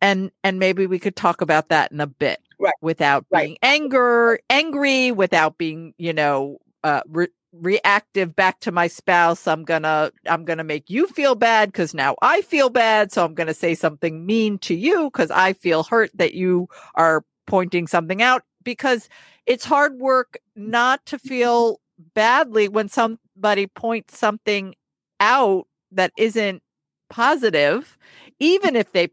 [0.00, 2.40] And and maybe we could talk about that in a bit.
[2.60, 2.74] Right.
[2.82, 3.46] Without right.
[3.46, 9.64] being anger, angry, without being, you know, uh, re- reactive back to my spouse i'm
[9.64, 13.54] gonna i'm gonna make you feel bad because now i feel bad so i'm gonna
[13.54, 18.42] say something mean to you because i feel hurt that you are pointing something out
[18.64, 19.08] because
[19.46, 21.28] it's hard work not to mm-hmm.
[21.28, 21.80] feel
[22.14, 24.74] badly when somebody points something
[25.20, 26.62] out that isn't
[27.08, 27.96] positive,
[28.38, 29.08] even if they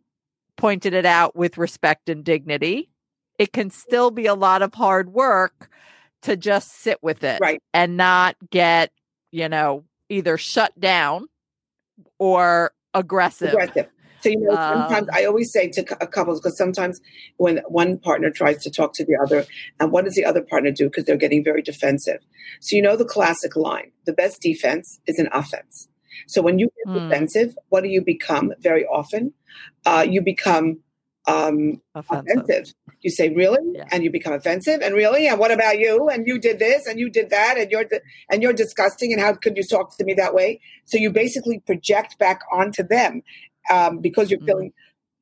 [0.58, 2.90] pointed it out with respect and dignity.
[3.40, 5.70] It can still be a lot of hard work
[6.22, 7.62] to just sit with it Right.
[7.74, 8.92] and not get,
[9.32, 11.28] you know, either shut down
[12.20, 13.50] or aggressive.
[13.50, 13.90] aggressive.
[14.24, 17.02] So you know, sometimes Um, I always say to cou- couples because sometimes
[17.38, 19.46] when one partner tries to talk to the other,
[19.80, 20.86] and what does the other partner do?
[20.86, 22.20] Because they're getting very defensive.
[22.62, 25.90] So you know the classic line: the best defense is an offense.
[26.28, 27.10] So when you get Hmm.
[27.10, 28.54] defensive, what do you become?
[28.62, 29.34] Very often,
[29.86, 30.80] uh, you become
[31.26, 32.26] um, Offensive.
[32.44, 32.74] offensive.
[33.02, 33.86] You say really, Yeah.
[33.92, 36.10] and you become offensive, and really, and what about you?
[36.10, 37.86] And you did this, and you did that, and you're
[38.30, 40.60] and you're disgusting, and how could you talk to me that way?
[40.86, 43.22] So you basically project back onto them
[43.70, 44.46] um, because you're Mhm.
[44.46, 44.74] feeling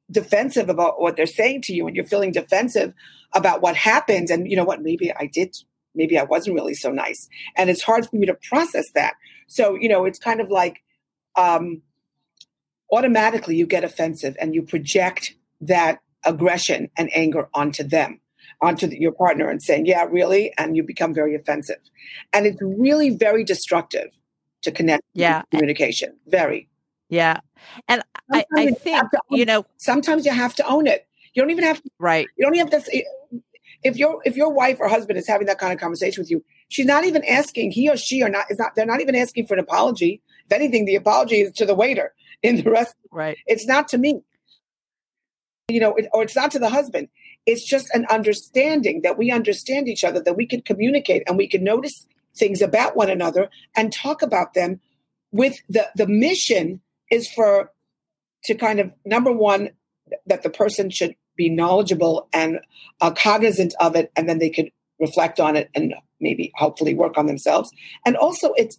[0.10, 2.94] defensive about what they're saying to you, and you're feeling defensive
[3.34, 4.82] about what happened, and you know what?
[4.82, 5.56] Maybe I did.
[5.96, 7.28] Maybe I wasn't really so nice,
[7.58, 9.14] and it's hard for you to process that.
[9.48, 10.82] So you know, it's kind of like
[11.36, 11.82] um,
[12.92, 18.20] automatically you get offensive, and you project that aggression and anger onto them,
[18.62, 21.80] onto the, your partner, and saying, "Yeah, really," and you become very offensive,
[22.34, 24.12] and it's really very destructive
[24.64, 25.04] to connect.
[25.14, 25.42] Yeah.
[25.52, 26.68] communication, very.
[27.12, 27.42] Yeah.
[27.88, 31.06] And I, Sometimes I you think, own you know, Sometimes you have to own it.
[31.34, 31.90] You don't even have to.
[32.00, 32.28] right.
[32.38, 33.04] You don't even have to.
[33.84, 36.44] If your if your wife or husband is having that kind of conversation with you,
[36.70, 37.72] she's not even asking.
[37.72, 38.46] He or she are not.
[38.50, 38.76] Is not.
[38.76, 40.22] They're not even asking for an apology.
[40.46, 42.14] If anything, the apology is to the waiter.
[42.44, 43.38] In the rest, Right.
[43.46, 44.22] it's not to me.
[45.68, 47.08] You know, it, or it's not to the husband.
[47.46, 51.48] It's just an understanding that we understand each other, that we can communicate and we
[51.48, 54.80] can notice things about one another and talk about them.
[55.32, 57.72] With the the mission is for
[58.46, 59.70] to kind of number one
[60.26, 62.60] that the person should be knowledgeable and
[63.00, 64.70] uh, cognizant of it, and then they could
[65.00, 67.72] reflect on it and maybe hopefully work on themselves.
[68.06, 68.78] And also, it's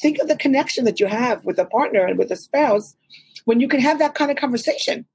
[0.00, 2.94] think of the connection that you have with a partner and with a spouse
[3.44, 5.06] when you can have that kind of conversation.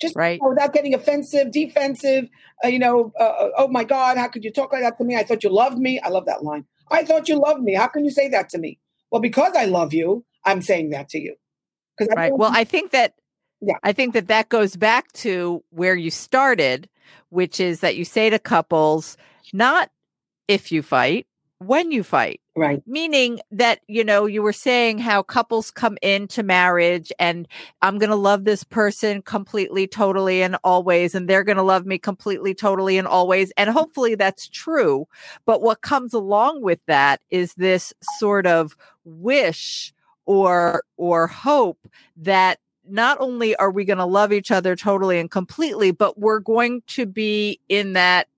[0.00, 0.40] Just Right.
[0.42, 2.28] without getting offensive, defensive.
[2.64, 5.16] Uh, you know, uh, oh my God, how could you talk like that to me?
[5.16, 5.98] I thought you loved me.
[6.00, 6.66] I love that line.
[6.90, 7.74] I thought you loved me.
[7.74, 8.78] How can you say that to me?
[9.10, 11.36] Well, because I love you, I'm saying that to you.
[12.16, 12.36] Right.
[12.36, 13.14] Well, I think that
[13.60, 13.74] Yeah.
[13.82, 16.88] I think that that goes back to where you started,
[17.30, 19.16] which is that you say to couples,
[19.52, 19.90] not
[20.46, 21.26] if you fight,
[21.58, 22.40] when you fight.
[22.54, 27.48] right, Meaning that, you know, you were saying how couples come into marriage and
[27.82, 31.84] I'm going to love this person completely, totally, and always, and they're going to love
[31.84, 33.50] me completely, totally, and always.
[33.56, 35.06] And hopefully that's true.
[35.46, 39.92] But what comes along with that is this sort of wish
[40.28, 41.88] or, or hope
[42.18, 46.38] that not only are we going to love each other totally and completely, but we're
[46.38, 48.28] going to be in that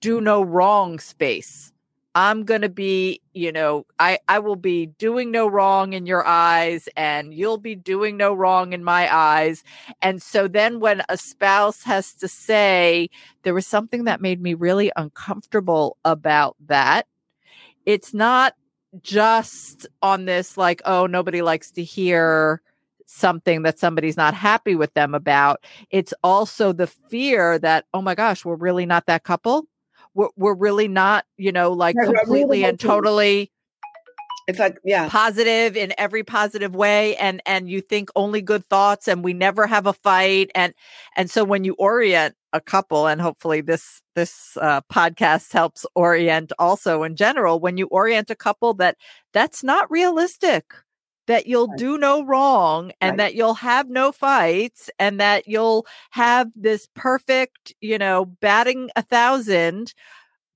[0.00, 1.72] do no wrong space.
[2.16, 6.26] I'm going to be, you know, I, I will be doing no wrong in your
[6.26, 9.62] eyes and you'll be doing no wrong in my eyes.
[10.02, 13.08] And so then when a spouse has to say,
[13.44, 17.06] there was something that made me really uncomfortable about that,
[17.84, 18.54] it's not
[19.02, 22.60] just on this, like, oh, nobody likes to hear
[23.06, 25.64] something that somebody's not happy with them about.
[25.90, 29.66] It's also the fear that, oh my gosh, we're really not that couple.
[30.14, 33.52] We're, we're really not, you know, like Yeah, we're really completely and totally
[34.46, 39.06] it's like yeah, positive in every positive way and and you think only good thoughts
[39.06, 40.74] and we never have a fight and
[41.16, 46.52] and so when you orient a couple and hopefully this this uh, podcast helps orient
[46.58, 48.96] also in general when you orient a couple that
[49.32, 50.64] that's not realistic
[51.26, 51.78] that you'll Right.
[51.78, 53.20] do no wrong and Right.
[53.20, 59.02] that you'll have no fights and that you'll have this perfect you know batting a
[59.02, 59.94] thousand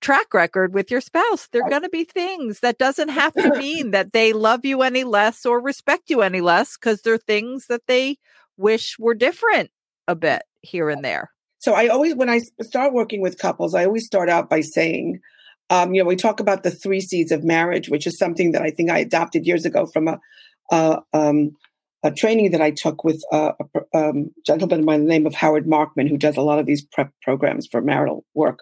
[0.00, 1.48] track record with your spouse.
[1.48, 4.82] There are going to be things that doesn't have to mean that they love you
[4.82, 8.18] any less or respect you any less because there are things that they
[8.56, 9.70] wish were different
[10.08, 11.30] a bit here and there.
[11.58, 15.20] So I always, when I start working with couples, I always start out by saying,
[15.68, 18.62] um, you know, we talk about the three C's of marriage, which is something that
[18.62, 20.18] I think I adopted years ago from a,
[20.72, 21.52] uh, um,
[22.02, 23.52] a training that I took with uh,
[23.94, 26.82] a um, gentleman by the name of Howard Markman, who does a lot of these
[26.82, 28.60] prep programs for marital work.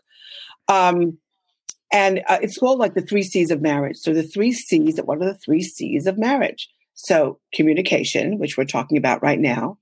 [0.67, 1.19] Um,
[1.93, 3.97] and uh, it's called like the three C's of marriage.
[3.97, 6.69] So the three C's, what are the three C's of marriage?
[6.95, 9.79] So communication, which we're talking about right now,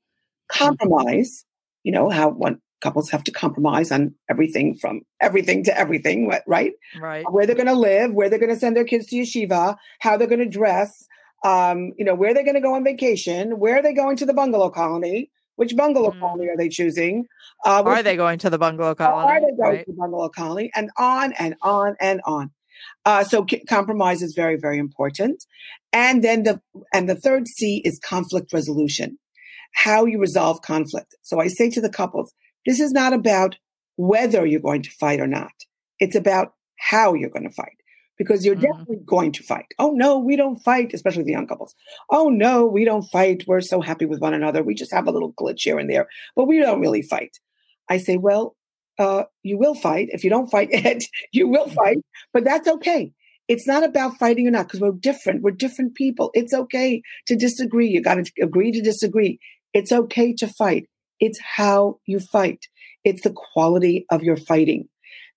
[0.48, 1.44] compromise,
[1.82, 6.74] you know, how one couples have to compromise on everything from everything to everything, right?
[7.00, 7.24] Right.
[7.30, 10.16] Where they're going to live, where they're going to send their kids to yeshiva, how
[10.16, 11.06] they're going to dress,
[11.44, 14.26] um, you know, where they're going to go on vacation, where are they going to
[14.26, 16.20] the bungalow colony, which bungalow Mm.
[16.20, 17.26] colony are they choosing?
[17.64, 19.26] Uh, Are they going to the bungalow colony?
[19.26, 19.46] are colony?
[19.52, 19.84] they going Right.
[19.86, 20.70] to the bungalow colony?
[20.74, 22.50] And on and on and on.
[23.04, 25.44] Uh, so c- compromise is very, very important.
[25.92, 26.60] And then the
[26.92, 29.18] and the third C is conflict resolution,
[29.72, 31.14] how you resolve conflict.
[31.22, 32.32] So I say to the couples,
[32.66, 33.56] this is not about
[33.96, 35.52] whether you're going to fight or not.
[35.98, 37.78] It's about how you're going to fight
[38.18, 38.64] because you're mm-hmm.
[38.64, 39.66] definitely going to fight.
[39.78, 41.74] Oh no, we don't fight, especially the young couples.
[42.10, 43.44] Oh no, we don't fight.
[43.46, 44.62] We're so happy with one another.
[44.62, 47.38] We just have a little glitch here and there, but we don't really fight.
[47.88, 48.56] I say, well,
[48.98, 50.08] uh, you will fight.
[50.10, 51.98] If you don't fight it, you will fight,
[52.32, 53.12] but that's okay.
[53.48, 55.42] It's not about fighting or not because we're different.
[55.42, 56.30] We're different people.
[56.34, 57.88] It's okay to disagree.
[57.88, 59.38] You got to agree to disagree.
[59.72, 60.88] It's okay to fight.
[61.20, 62.66] It's how you fight.
[63.04, 64.88] It's the quality of your fighting.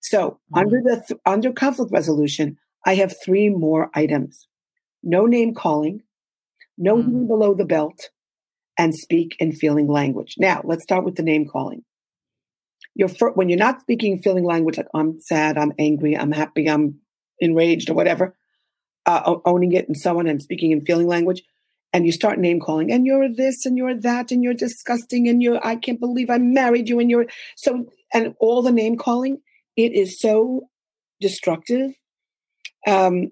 [0.01, 0.57] So mm-hmm.
[0.57, 4.47] under the th- under conflict resolution, I have three more items:
[5.03, 6.03] no name calling,
[6.77, 7.27] no mm-hmm.
[7.27, 8.09] below the belt,
[8.77, 10.35] and speak in feeling language.
[10.37, 11.83] Now let's start with the name calling
[12.99, 16.99] you're when you're not speaking feeling language like I'm sad, I'm angry, I'm happy, I'm
[17.39, 18.35] enraged, or whatever,
[19.05, 21.41] uh, owning it and so on, and speaking in feeling language,
[21.93, 25.41] and you start name calling, and you're this, and you're that, and you're disgusting, and
[25.41, 29.39] you're I can't believe I married you, and you're so, and all the name calling,
[29.77, 30.67] it is so
[31.21, 31.91] destructive.
[32.87, 33.31] Um,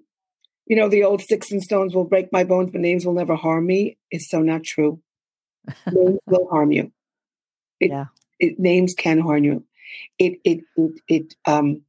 [0.66, 3.36] you know, the old sticks and stones will break my bones, but names will never
[3.36, 3.96] harm me.
[4.10, 5.00] Is so not true.
[5.90, 6.92] names will harm you.
[7.80, 8.06] It, yeah
[8.38, 9.64] it, names can harm you.
[10.18, 11.82] It it it, it um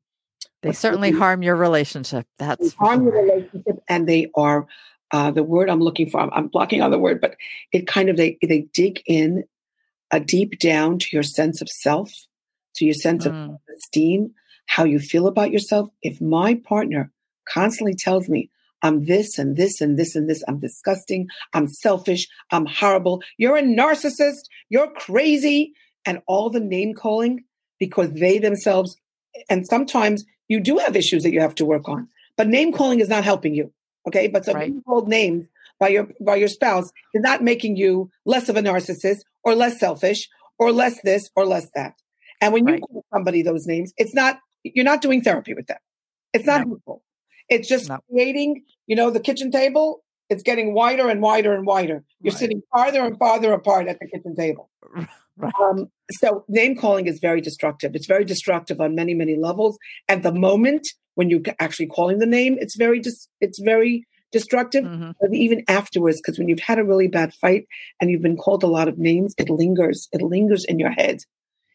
[0.62, 2.26] they certainly harm your relationship.
[2.38, 3.14] That's harm sure.
[3.14, 4.68] your relationship, and they are
[5.12, 6.20] uh, the word I'm looking for.
[6.20, 7.36] I'm, I'm, blocking on the word, but
[7.72, 9.46] it kind of they they dig in
[10.12, 12.12] a deep down to your sense of self,
[12.76, 13.54] to your sense mm.
[13.54, 14.32] of esteem,
[14.66, 15.90] how you feel about yourself.
[16.02, 17.12] If my partner
[17.52, 18.50] constantly tells me
[18.82, 23.58] I'm this and this and this and this, I'm disgusting, I'm selfish, I'm horrible, you're
[23.58, 25.74] a narcissist, you're crazy,
[26.06, 27.44] and all the name calling
[27.80, 28.96] because they themselves,
[29.50, 32.08] and sometimes you do have issues that you have to work on,
[32.38, 33.72] but name calling is not helping you.
[34.08, 34.28] Okay.
[34.28, 34.68] But so right.
[34.68, 35.48] being called names
[35.80, 39.80] by your by your spouse is not making you less of a narcissist or less
[39.80, 41.96] selfish or less this or less that.
[42.42, 42.82] And when you right.
[42.82, 45.78] call somebody those names, it's not you're not doing therapy with them.
[46.34, 46.70] It's not no.
[46.70, 47.04] helpful.
[47.50, 48.00] It's just no.
[48.10, 50.04] creating, you know, the kitchen table.
[50.30, 52.04] It's getting wider and wider and wider.
[52.22, 52.40] You're right.
[52.40, 54.70] sitting farther and farther apart at the kitchen table.
[55.36, 55.54] Right.
[55.60, 57.96] Um, so name calling is very destructive.
[57.96, 59.78] It's very destructive on many, many levels.
[60.08, 64.84] At the moment when you're actually calling the name, it's very dis- it's very destructive.
[64.84, 65.12] Mm-hmm.
[65.20, 67.68] But even afterwards, because when you've had a really bad fight
[68.00, 70.08] and you've been called a lot of names, it lingers.
[70.12, 71.22] It lingers in your head.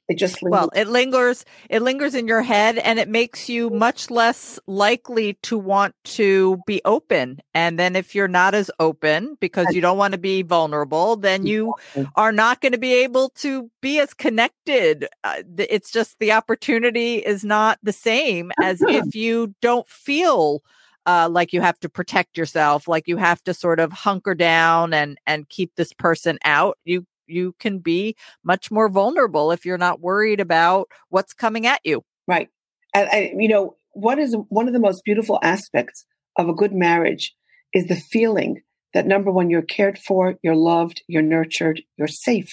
[0.06, 0.52] It just lingers.
[0.52, 1.46] well, it lingers.
[1.70, 6.58] It lingers in your head, and it makes you much less likely to want to
[6.66, 7.40] be open.
[7.54, 11.46] And then, if you're not as open because you don't want to be vulnerable, then
[11.46, 11.74] you
[12.16, 15.08] are not going to be able to be as connected.
[15.22, 20.62] Uh, it's just the opportunity is not the same as if you don't feel.
[21.06, 24.94] Uh, like you have to protect yourself, like you have to sort of hunker down
[24.94, 26.78] and and keep this person out.
[26.86, 31.80] You you can be much more vulnerable if you're not worried about what's coming at
[31.84, 32.02] you.
[32.26, 32.48] Right.
[32.94, 36.04] And, and you know, what is one of the most beautiful aspects
[36.38, 37.34] of a good marriage
[37.72, 42.52] is the feeling that number one, you're cared for, you're loved, you're nurtured, you're safe.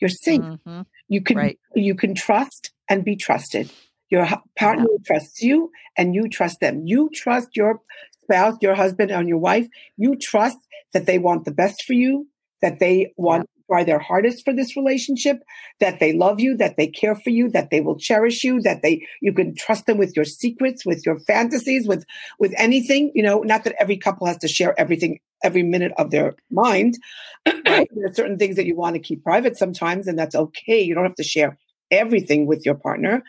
[0.00, 0.40] You're safe.
[0.40, 0.82] Mm-hmm.
[1.08, 1.58] You can right.
[1.74, 3.70] you can trust and be trusted.
[4.10, 4.98] Your partner yeah.
[5.06, 6.82] trusts you and you trust them.
[6.86, 7.80] You trust your
[8.22, 9.66] spouse, your husband, and your wife.
[9.96, 10.58] You trust
[10.92, 12.26] that they want the best for you,
[12.62, 15.42] that they want try their hardest for this relationship,
[15.80, 18.82] that they love you, that they care for you, that they will cherish you, that
[18.82, 22.04] they you can trust them with your secrets, with your fantasies, with
[22.38, 23.12] with anything.
[23.14, 26.98] You know, not that every couple has to share everything every minute of their mind.
[27.44, 30.80] there are certain things that you want to keep private sometimes, and that's okay.
[30.80, 31.58] You don't have to share
[31.90, 33.22] everything with your partner,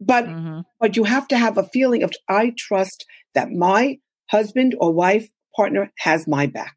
[0.00, 0.60] but mm-hmm.
[0.78, 3.98] but you have to have a feeling of I trust that my
[4.30, 6.76] husband or wife partner has my back.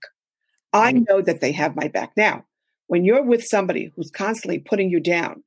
[0.73, 2.13] I know that they have my back.
[2.17, 2.45] Now,
[2.87, 5.43] when you're with somebody who's constantly putting you down,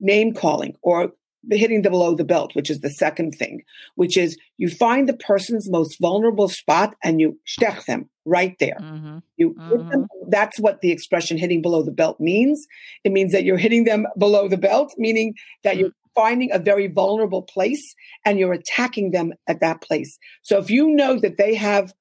[0.00, 1.12] name calling, or
[1.50, 3.62] hitting the below the belt, which is the second thing,
[3.94, 8.76] which is you find the person's most vulnerable spot and you stech them right there.
[8.80, 9.18] Mm-hmm.
[9.36, 9.88] You mm-hmm.
[9.88, 12.66] them, that's what the expression hitting below the belt means.
[13.04, 15.80] It means that you're hitting them below the belt, meaning that mm-hmm.
[15.80, 20.18] you're finding a very vulnerable place and you're attacking them at that place.
[20.42, 21.94] So if you know that they have,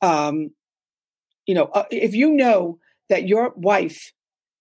[0.00, 0.50] um,
[1.46, 2.78] you know, uh, if you know
[3.08, 4.12] that your wife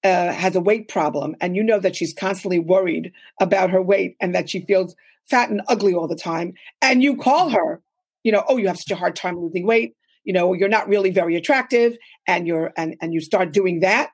[0.04, 4.16] uh, has a weight problem and you know that she's constantly worried about her weight
[4.20, 4.96] and that she feels
[5.30, 7.56] fat and ugly all the time and you call mm-hmm.
[7.56, 7.82] her
[8.24, 9.96] you know oh you have such a hard time losing weight.
[10.24, 11.98] You know you're not really very attractive
[12.28, 14.12] and you're and and you start doing that.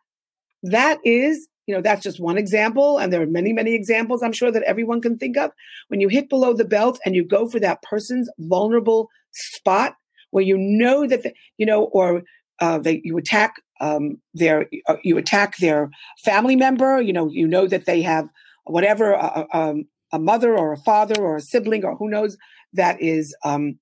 [0.63, 4.31] That is you know that's just one example and there are many many examples i'm
[4.31, 5.51] sure that everyone can think of.
[5.89, 9.95] When you hit below the belt and you go for that person's vulnerable spot
[10.31, 12.23] where you know that, the, you know, or
[12.59, 15.89] uh, they, you attack um, their, uh, you attack their
[16.23, 18.29] family member, you know, you know that they have
[18.65, 22.37] whatever, uh, uh um, a mother or a father or a sibling or who knows
[22.73, 23.79] that is, um,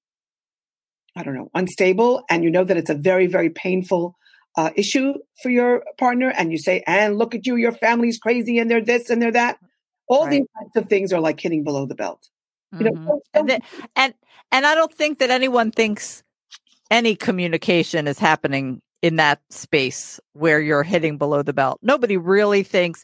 [1.15, 2.23] I don't know, unstable.
[2.29, 4.17] And you know that it's a very, very painful
[4.57, 6.29] uh, issue for your partner.
[6.29, 9.31] And you say, and look at you, your family's crazy and they're this and they're
[9.31, 9.59] that.
[10.07, 10.31] All right.
[10.31, 12.27] these types of things are like hitting below the belt.
[12.77, 13.17] You know, mm-hmm.
[13.33, 13.61] and, the,
[13.95, 14.13] and
[14.51, 16.23] and I don't think that anyone thinks
[16.91, 21.77] any communication is happening in that space where you're hitting below the belt.
[21.83, 23.03] Nobody really thinks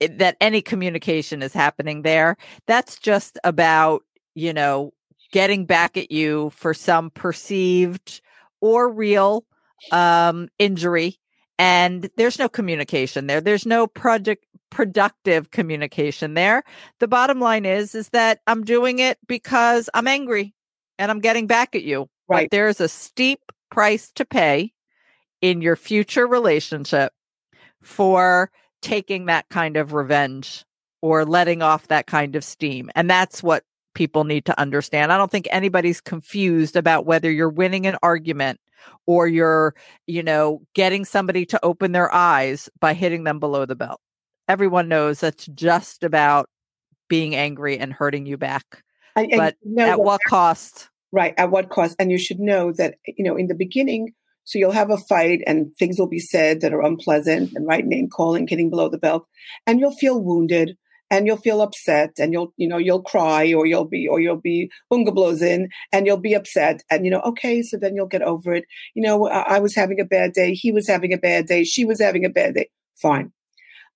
[0.00, 2.36] that any communication is happening there.
[2.66, 4.02] That's just about,
[4.34, 4.92] you know,
[5.30, 8.22] getting back at you for some perceived
[8.60, 9.44] or real
[9.92, 11.20] um, injury.
[11.60, 13.40] And there's no communication there.
[13.40, 16.64] There's no project productive communication there.
[16.98, 20.56] The bottom line is is that I'm doing it because I'm angry
[20.98, 22.08] and I'm getting back at you.
[22.26, 22.50] Right.
[22.50, 24.72] But there's a steep price to pay
[25.46, 27.12] in your future relationship
[27.82, 28.50] for
[28.82, 30.64] taking that kind of revenge
[31.02, 32.90] or letting off that kind of steam.
[32.94, 35.12] And that's what people need to understand.
[35.12, 38.60] I don't think anybody's confused about whether you're winning an argument
[39.06, 39.74] or you're,
[40.06, 44.00] you know, getting somebody to open their eyes by hitting them below the belt
[44.48, 46.48] everyone knows that's just about
[47.08, 48.82] being angry and hurting you back.
[49.14, 50.88] And, and but you know at what cost?
[51.12, 51.34] Right.
[51.38, 51.96] At what cost?
[51.98, 54.12] And you should know that, you know, in the beginning,
[54.46, 57.84] so you'll have a fight and things will be said that are unpleasant and right
[57.84, 59.26] name calling, getting below the belt,
[59.66, 60.78] and you'll feel wounded
[61.10, 64.36] and you'll feel upset and you'll, you know, you'll cry or you'll be, or you'll
[64.36, 68.54] be in and you'll be upset and, you know, okay, so then you'll get over
[68.54, 68.64] it.
[68.94, 70.54] You know, I, I was having a bad day.
[70.54, 71.64] He was having a bad day.
[71.64, 72.70] She was having a bad day.
[72.94, 73.32] Fine.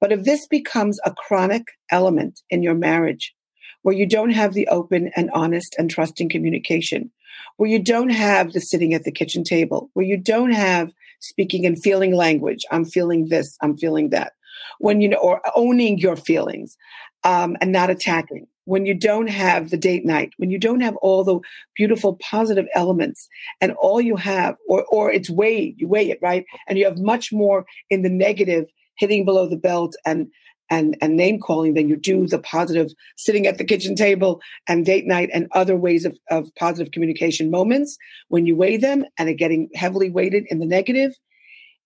[0.00, 3.34] But if this becomes a chronic element in your marriage,
[3.82, 7.10] where you don't have the open and honest and trusting communication,
[7.56, 11.66] where you don't have the sitting at the kitchen table, where you don't have speaking
[11.66, 14.32] and feeling language, I'm feeling this, I'm feeling that,
[14.78, 16.76] when you know, or owning your feelings
[17.24, 20.96] um, and not attacking, when you don't have the date night, when you don't have
[20.96, 21.40] all the
[21.76, 23.28] beautiful positive elements,
[23.60, 26.98] and all you have, or or it's weighed, you weigh it right, and you have
[26.98, 28.66] much more in the negative
[28.96, 30.30] hitting below the belt and
[30.70, 34.86] and and name calling than you do the positive sitting at the kitchen table and
[34.86, 37.98] date night and other ways of, of positive communication moments.
[38.28, 41.12] When you weigh them and are getting heavily weighted in the negative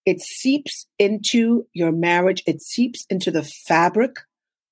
[0.06, 2.42] it seeps into your marriage.
[2.46, 4.16] It seeps into the fabric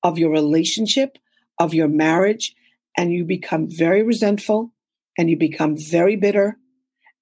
[0.02, 1.18] of your relationship
[1.58, 2.54] of your marriage
[2.96, 4.72] and you become very resentful
[5.16, 6.58] and you become very bitter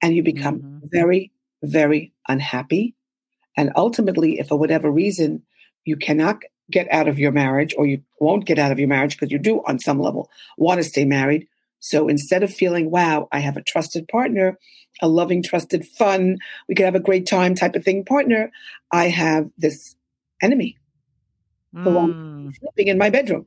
[0.03, 0.87] and you become mm-hmm.
[0.91, 1.33] very
[1.63, 2.95] very unhappy.
[3.55, 5.43] And ultimately, if for whatever reason
[5.85, 9.17] you cannot get out of your marriage or you won't get out of your marriage
[9.17, 11.47] because you do on some level want to stay married.
[11.81, 14.59] So instead of feeling, wow, I have a trusted partner,
[15.01, 18.51] a loving, trusted, fun, we could have a great time type of thing partner,
[18.93, 19.97] I have this
[20.43, 20.77] enemy
[21.75, 21.83] mm.
[21.83, 23.47] who I'm sleeping in my bedroom.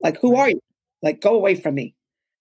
[0.00, 0.60] Like, who are you?
[1.02, 1.94] Like, go away from me.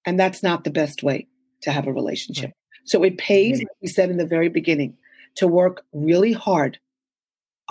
[0.06, 1.28] And that's not the best way
[1.62, 2.45] to have a relationship.
[2.45, 2.54] Right.
[2.86, 4.97] So it pays, like we said in the very beginning,
[5.36, 6.80] to work really hard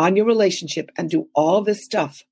[0.03, 2.25] on your relationship and do all this stuff.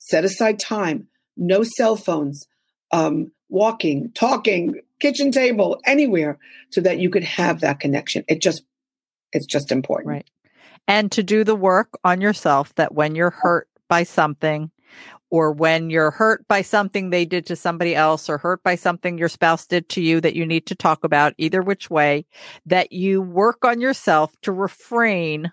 [0.00, 1.06] Set aside time,
[1.36, 2.46] no cell phones,
[2.90, 6.38] um, walking, talking, kitchen table, anywhere,
[6.70, 8.24] so that you could have that connection.
[8.26, 8.64] It just,
[9.32, 10.08] it's just important.
[10.08, 10.30] Right.
[10.88, 14.72] And to do the work on yourself that when you're hurt by something,
[15.30, 19.18] or when you're hurt by something they did to somebody else or hurt by something
[19.18, 22.26] your spouse did to you that you need to talk about, either which way,
[22.66, 25.52] that you work on yourself to refrain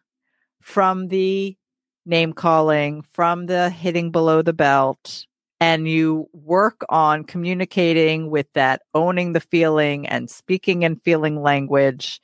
[0.61, 1.57] from the
[2.05, 5.25] name calling, from the hitting below the belt,
[5.59, 12.19] and you work on communicating with that, owning the feeling and speaking and feeling language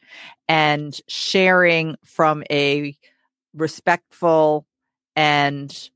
[0.48, 2.98] and sharing from a
[3.54, 4.66] respectful
[5.16, 5.90] and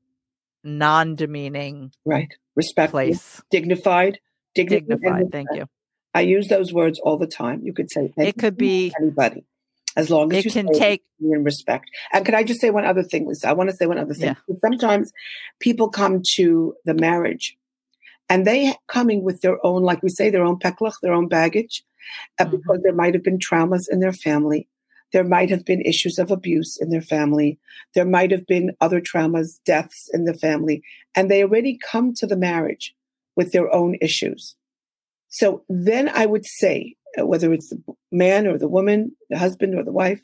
[0.64, 3.42] non-demeaning right respectful place.
[3.50, 4.20] dignified
[4.54, 5.66] dignified, dignified thank you.
[6.14, 7.62] I use those words all the time.
[7.64, 9.44] You could say it could be anybody
[9.96, 12.84] as long as it you can take in respect and can i just say one
[12.84, 14.56] other thing lisa i want to say one other thing yeah.
[14.60, 15.12] sometimes
[15.60, 17.56] people come to the marriage
[18.28, 21.84] and they coming with their own like we say their own peklach their own baggage
[22.38, 22.56] uh, mm-hmm.
[22.56, 24.68] because there might have been traumas in their family
[25.12, 27.58] there might have been issues of abuse in their family.
[27.94, 30.82] There might have been other traumas, deaths in the family,
[31.14, 32.94] and they already come to the marriage
[33.36, 34.56] with their own issues.
[35.28, 39.82] So then I would say, whether it's the man or the woman, the husband or
[39.82, 40.20] the wife,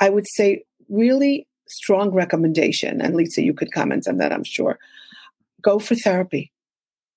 [0.00, 3.00] I would say really strong recommendation.
[3.00, 4.78] And Lisa, you could comment on that, I'm sure.
[5.62, 6.52] Go for therapy.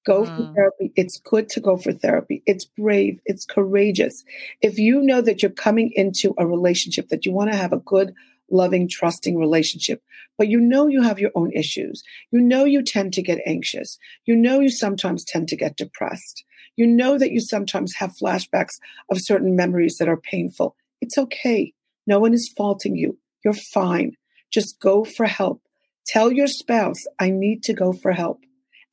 [0.05, 0.37] Go mm.
[0.37, 0.91] for therapy.
[0.95, 2.41] It's good to go for therapy.
[2.45, 3.19] It's brave.
[3.25, 4.23] It's courageous.
[4.61, 7.77] If you know that you're coming into a relationship that you want to have a
[7.77, 8.13] good,
[8.51, 10.01] loving, trusting relationship,
[10.37, 12.03] but you know you have your own issues.
[12.31, 13.97] You know you tend to get anxious.
[14.25, 16.43] You know you sometimes tend to get depressed.
[16.75, 18.79] You know that you sometimes have flashbacks
[19.11, 20.75] of certain memories that are painful.
[21.01, 21.73] It's okay.
[22.07, 23.17] No one is faulting you.
[23.43, 24.15] You're fine.
[24.51, 25.61] Just go for help.
[26.05, 28.39] Tell your spouse, I need to go for help.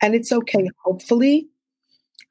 [0.03, 0.69] And it's okay.
[0.85, 1.49] Hopefully,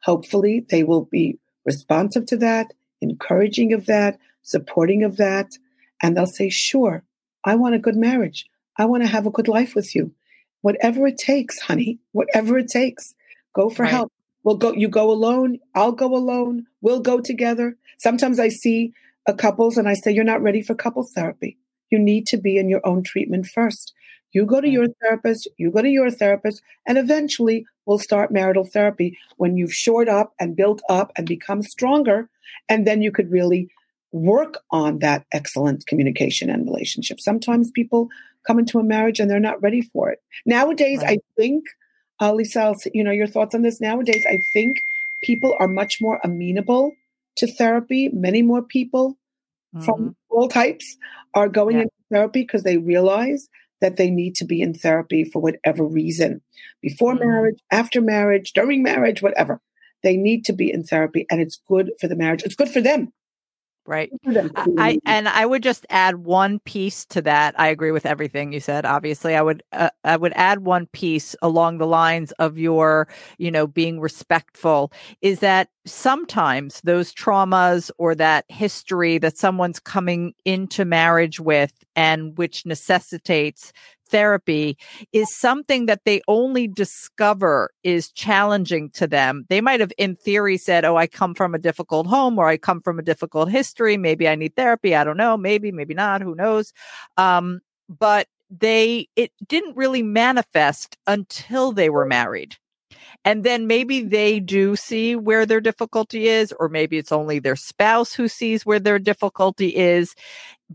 [0.03, 2.67] hopefully they will be responsive to that,
[3.01, 5.53] encouraging of that, supporting of that.
[6.03, 7.03] And they'll say, sure,
[7.45, 8.47] I want a good marriage.
[8.77, 10.11] I want to have a good life with you.
[10.61, 13.13] Whatever it takes, honey, whatever it takes,
[13.53, 13.91] go for right.
[13.91, 14.11] help.
[14.43, 15.59] We'll go, you go alone.
[15.75, 16.65] I'll go alone.
[16.81, 17.77] We'll go together.
[17.97, 18.93] Sometimes I see
[19.27, 21.57] a couples and I say, you're not ready for couples therapy.
[21.91, 23.93] You need to be in your own treatment first.
[24.31, 28.65] You go to your therapist, you go to your therapist, and eventually we'll start marital
[28.65, 32.29] therapy when you've shored up and built up and become stronger.
[32.67, 33.69] And then you could really
[34.15, 37.19] work on that excellent communication and relationship.
[37.19, 38.07] Sometimes people
[38.47, 40.19] come into a marriage and they're not ready for it.
[40.45, 41.19] Nowadays, right.
[41.19, 41.65] I think,
[42.21, 43.81] uh, Lisa, you know, your thoughts on this.
[43.81, 44.77] Nowadays, I think
[45.21, 46.93] people are much more amenable
[47.37, 48.09] to therapy.
[48.13, 49.17] Many more people
[49.75, 49.83] mm-hmm.
[49.83, 50.95] from all types
[51.33, 51.81] are going yeah.
[51.83, 53.49] into therapy because they realize
[53.81, 56.41] that they need to be in therapy for whatever reason
[56.81, 57.27] before mm-hmm.
[57.27, 59.59] marriage, after marriage, during marriage, whatever.
[60.03, 62.43] They need to be in therapy and it's good for the marriage.
[62.43, 63.11] It's good for them.
[63.87, 64.11] Right.
[64.77, 67.53] I and I would just add one piece to that.
[67.59, 68.83] I agree with everything you said.
[68.83, 73.07] Obviously, I would uh, I would add one piece along the lines of your,
[73.37, 80.33] you know, being respectful is that sometimes those traumas or that history that someone's coming
[80.45, 83.71] into marriage with and which necessitates
[84.07, 84.77] therapy
[85.11, 89.45] is something that they only discover is challenging to them.
[89.49, 92.57] They might have, in theory, said, Oh, I come from a difficult home or I
[92.57, 93.97] come from a difficult history.
[93.97, 94.95] Maybe I need therapy.
[94.95, 95.37] I don't know.
[95.37, 96.21] Maybe, maybe not.
[96.21, 96.73] Who knows?
[97.17, 102.55] Um, but they, it didn't really manifest until they were married.
[103.23, 107.55] And then maybe they do see where their difficulty is, or maybe it's only their
[107.55, 110.15] spouse who sees where their difficulty is.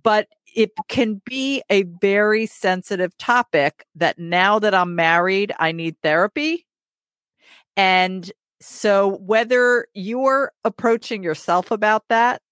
[0.03, 5.97] But it can be a very sensitive topic that now that I'm married, I need
[6.03, 6.67] therapy.
[7.77, 8.31] And
[8.61, 12.43] so whether you're approaching yourself about that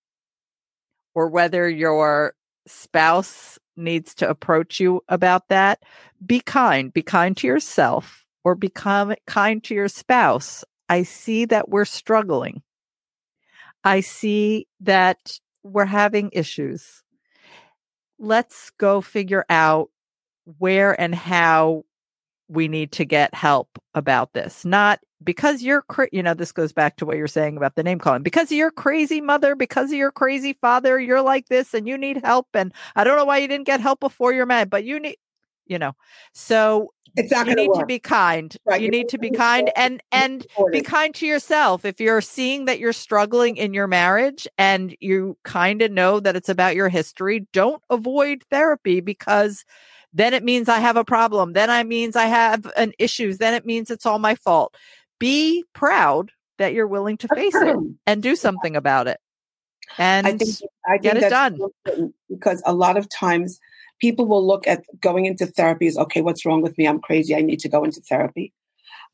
[1.14, 2.34] or whether your
[2.66, 5.82] spouse needs to approach you about that,
[6.24, 6.92] be kind.
[6.92, 10.64] Be kind to yourself or become kind to your spouse.
[10.88, 12.62] I see that we're struggling.
[13.84, 17.02] I see that we're having issues
[18.18, 19.90] let's go figure out
[20.58, 21.84] where and how
[22.48, 24.64] we need to get help about this.
[24.64, 27.82] Not because you're, cra- you know, this goes back to what you're saying about the
[27.82, 28.22] name calling.
[28.22, 31.98] Because of your crazy mother, because of your crazy father, you're like this and you
[31.98, 32.46] need help.
[32.54, 35.16] And I don't know why you didn't get help before you're mad, but you need,
[35.66, 35.92] you know.
[36.32, 37.80] So it's not you need work.
[37.80, 38.56] to be kind.
[38.64, 38.80] Right.
[38.80, 41.84] You, you need to be kind and and be kind to yourself.
[41.84, 46.36] If you're seeing that you're struggling in your marriage and you kind of know that
[46.36, 49.64] it's about your history, don't avoid therapy because
[50.12, 51.52] then it means I have a problem.
[51.52, 53.38] Then I means I have an issues.
[53.38, 54.74] Then it means it's all my fault.
[55.18, 59.18] Be proud that you're willing to face it and do something about it.
[59.96, 60.50] And I think,
[60.86, 61.58] I think get it done.
[62.28, 63.58] Because a lot of times
[64.00, 66.86] people will look at going into therapy as okay, what's wrong with me?
[66.86, 67.34] I'm crazy.
[67.34, 68.52] I need to go into therapy.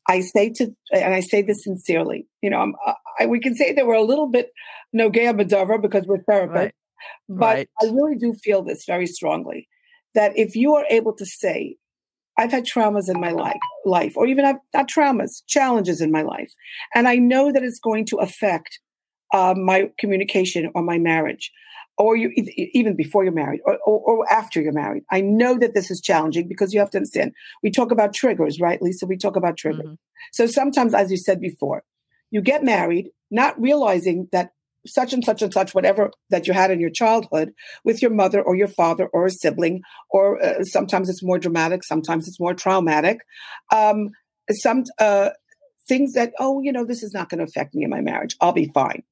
[0.07, 3.73] I say to, and I say this sincerely, you know, uh, I, we can say
[3.73, 4.51] that we're a little bit
[4.93, 6.75] no nogea badava because we're therapists, right.
[7.27, 7.69] but right.
[7.81, 9.67] I really do feel this very strongly
[10.13, 11.77] that if you are able to say,
[12.37, 16.21] I've had traumas in my life, life, or even I've, not traumas, challenges in my
[16.21, 16.51] life,
[16.93, 18.79] and I know that it's going to affect
[19.35, 21.51] uh, my communication or my marriage
[21.97, 22.31] or you
[22.73, 25.03] even before you're married or, or, or, after you're married.
[25.11, 27.33] I know that this is challenging because you have to understand.
[27.63, 29.05] We talk about triggers, right, Lisa?
[29.05, 29.85] We talk about triggers.
[29.85, 30.33] Mm-hmm.
[30.33, 31.83] So sometimes, as you said before,
[32.31, 34.51] you get married not realizing that
[34.87, 38.41] such and such and such, whatever that you had in your childhood with your mother
[38.41, 42.53] or your father or a sibling, or uh, sometimes it's more dramatic, sometimes it's more
[42.53, 43.19] traumatic.
[43.73, 44.09] Um,
[44.51, 45.31] some uh,
[45.87, 48.35] things that, oh, you know, this is not going to affect me in my marriage.
[48.41, 49.03] I'll be fine.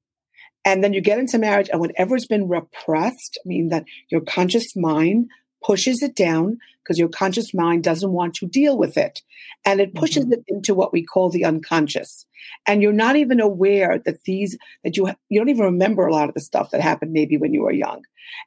[0.64, 4.74] And then you get into marriage, and whatever's been repressed, I mean, that your conscious
[4.74, 5.28] mind
[5.62, 9.22] pushes it down because your conscious mind doesn't want to deal with it.
[9.64, 10.34] And it pushes mm-hmm.
[10.34, 12.26] it into what we call the unconscious.
[12.66, 16.28] And you're not even aware that these, that you, you don't even remember a lot
[16.28, 18.02] of the stuff that happened maybe when you were young.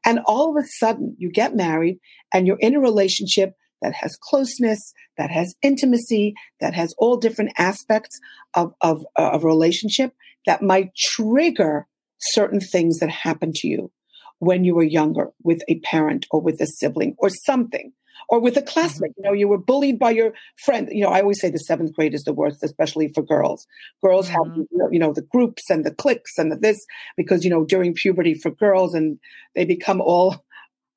[0.06, 2.00] And all of a sudden you get married
[2.34, 7.54] and you're in a relationship that has closeness, that has intimacy, that has all different
[7.58, 8.20] aspects
[8.54, 10.14] of, of, uh, of a relationship
[10.46, 11.88] that might trigger
[12.20, 13.92] certain things that happen to you
[14.40, 17.92] when you were younger with a parent or with a sibling or something
[18.30, 18.70] or with a mm-hmm.
[18.70, 19.14] classmate.
[19.18, 20.34] You know, you were bullied by your
[20.66, 20.90] friend.
[20.92, 23.66] You know, I always say the seventh grade is the worst, especially for girls.
[24.04, 24.62] Girls mm-hmm.
[24.82, 27.94] have, you know, the groups and the cliques and the this because, you know, during
[27.94, 29.20] puberty for girls and
[29.56, 30.44] they become all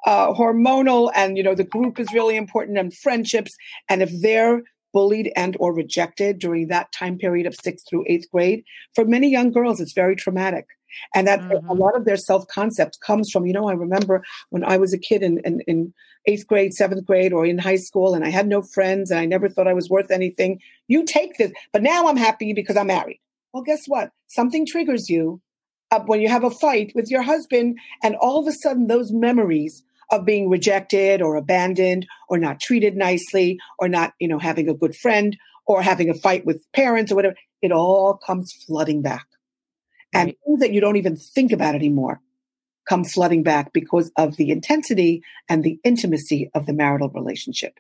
[0.06, 3.52] uh, hormonal and, you know, the group is really important and friendships.
[3.88, 4.62] And if they're
[4.92, 8.64] bullied and or rejected during that time period of sixth through eighth grade,
[8.94, 10.66] for many young girls, it's very traumatic.
[11.14, 11.68] And that mm-hmm.
[11.68, 14.92] a lot of their self concept comes from, you know, I remember when I was
[14.92, 15.94] a kid in, in, in,
[16.26, 19.24] eighth grade, seventh grade, or in high school, and I had no friends and I
[19.24, 20.60] never thought I was worth anything.
[20.88, 23.20] You take this, but now I'm happy because I'm married.
[23.52, 24.10] Well, guess what?
[24.28, 25.40] Something triggers you
[25.90, 29.12] up when you have a fight with your husband, and all of a sudden, those
[29.12, 34.68] memories of being rejected or abandoned or not treated nicely or not, you know, having
[34.68, 35.36] a good friend
[35.66, 39.26] or having a fight with parents or whatever, it all comes flooding back
[40.12, 40.38] and right.
[40.44, 42.20] things that you don't even think about anymore
[42.88, 47.78] come flooding back because of the intensity and the intimacy of the marital relationship.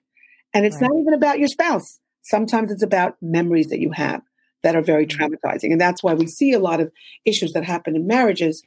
[0.54, 0.90] And it's right.
[0.90, 1.98] not even about your spouse.
[2.22, 4.22] Sometimes it's about memories that you have
[4.62, 5.34] that are very mm-hmm.
[5.34, 5.72] traumatizing.
[5.72, 6.92] And that's why we see a lot of
[7.24, 8.62] issues that happen in marriages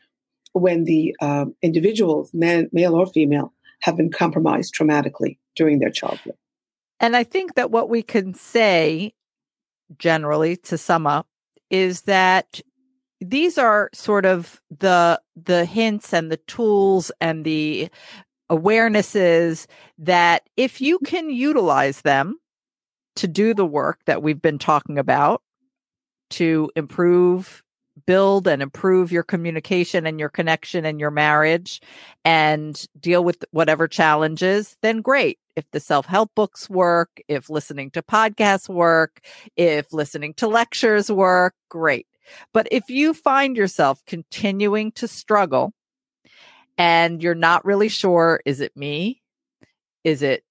[0.54, 6.36] when the um, individuals, man, male or female, have been compromised traumatically during their childhood.
[7.00, 9.14] And I think that what we can say
[9.98, 11.28] generally to sum up
[11.70, 12.62] is that
[13.24, 17.90] these are sort of the the hints and the tools and the
[18.52, 19.66] awarenesses
[19.98, 21.08] that if you mm.
[21.08, 22.38] can utilize them
[23.16, 25.42] to do the work that we've been talking about
[26.32, 27.64] to improve
[28.08, 31.80] build and improve your communication and your connection and your marriage
[32.26, 35.38] and deal with whatever challenges then great.
[35.56, 39.22] If the self-help books work if listening to podcasts work
[39.56, 42.08] if listening to lectures work great
[42.54, 45.74] but if you find yourself continuing to struggle
[46.78, 49.22] and you're not really sure, is it me?
[50.04, 50.44] Is it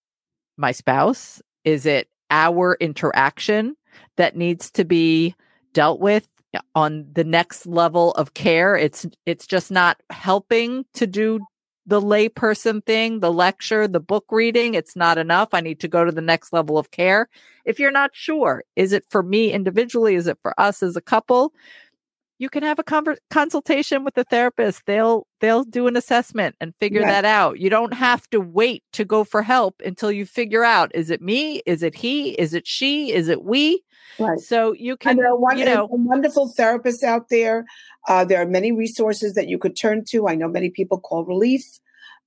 [0.57, 1.43] my spouse?
[1.65, 3.77] Is it our interaction
[4.17, 5.35] that needs to be
[5.73, 6.29] dealt with
[6.75, 8.77] on the next level of care?
[8.77, 11.41] It's, it's just not helping to do
[11.87, 15.49] the layperson thing, the lecture, the book reading, it's not enough.
[15.53, 17.29] I need to go to the next level of care.
[17.65, 20.15] If you're not sure, is it for me individually?
[20.15, 21.53] Is it for us as a couple?
[22.43, 24.85] You can have a conver- consultation with the therapist.
[24.85, 27.61] They'll they'll do an assessment and figure that out.
[27.61, 31.23] You don't have to wait to go for help until you figure out is it
[31.23, 31.63] me?
[31.67, 32.31] Is it he?
[32.31, 33.13] Is it she?
[33.13, 33.85] Is it we?
[34.19, 34.41] Right.
[34.41, 37.65] So you can, there are one, you know, wonderful therapists out there.
[38.09, 40.27] Uh, there are many resources that you could turn to.
[40.27, 41.63] I know many people call Relief,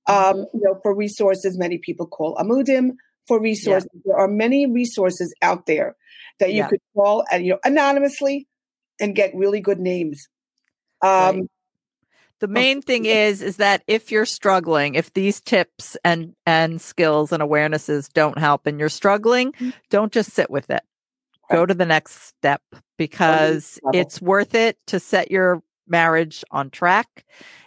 [0.06, 0.40] um, mm-hmm.
[0.54, 1.58] you know, for resources.
[1.58, 2.92] Many people call Amudim
[3.28, 3.90] for resources.
[3.92, 4.00] Yeah.
[4.06, 5.94] There are many resources out there
[6.38, 6.68] that you yeah.
[6.68, 8.48] could call and you know anonymously
[9.00, 10.28] and get really good names.
[11.02, 11.50] Um, right.
[12.38, 17.32] The main thing is is that if you're struggling, if these tips and and skills
[17.32, 19.70] and awarenesses don't help and you're struggling, mm-hmm.
[19.88, 20.82] don't just sit with it
[21.50, 22.62] go to the next step
[22.96, 27.24] because it's worth it to set your marriage on track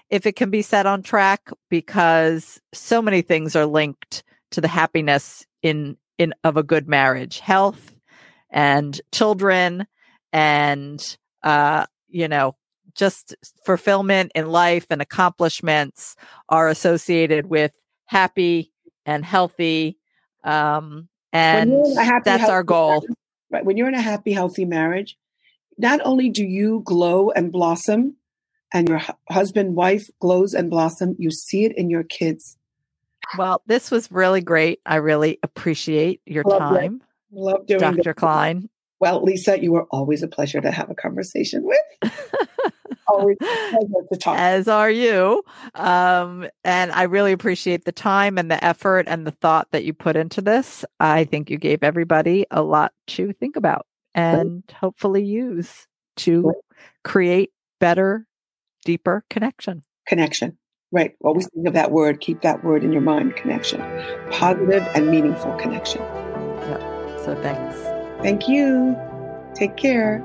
[0.09, 4.67] if it can be set on track because so many things are linked to the
[4.67, 7.95] happiness in in of a good marriage health
[8.49, 9.87] and children
[10.33, 12.55] and uh you know
[12.95, 13.35] just
[13.65, 16.15] fulfillment in life and accomplishments
[16.49, 18.71] are associated with happy
[19.05, 19.97] and healthy
[20.43, 23.05] um and happy, that's our goal
[23.51, 23.65] right?
[23.65, 25.17] When you're in a happy, healthy marriage,
[25.77, 28.15] not only do you glow and blossom
[28.73, 32.57] and your husband, wife glows and blossom, you see it in your kids.
[33.37, 34.79] Well, this was really great.
[34.85, 37.01] I really appreciate your Love time.
[37.31, 37.39] It.
[37.39, 38.03] Love doing Dr.
[38.03, 38.13] This.
[38.13, 38.69] Klein.
[38.99, 42.13] Well, Lisa, you were always a pleasure to have a conversation with.
[43.07, 44.37] always pleasure to talk.
[44.37, 45.43] As are you.
[45.75, 49.93] Um, and I really appreciate the time and the effort and the thought that you
[49.93, 50.85] put into this.
[50.99, 54.77] I think you gave everybody a lot to think about and right.
[54.77, 55.87] hopefully use
[56.17, 56.55] to right.
[57.03, 58.25] create better,
[58.85, 59.83] deeper connection.
[60.07, 60.57] Connection.
[60.91, 61.13] Right.
[61.21, 62.19] Always think of that word.
[62.19, 63.79] Keep that word in your mind connection.
[64.31, 66.01] Positive and meaningful connection.
[66.01, 66.81] Yep.
[67.25, 67.88] So thanks.
[68.21, 68.97] Thank you.
[69.55, 70.23] Take care.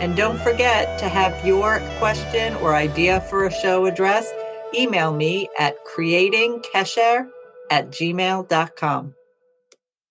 [0.00, 4.32] And don't forget to have your question or idea for a show addressed.
[4.74, 7.28] Email me at creatingkesher
[7.70, 9.14] at gmail.com.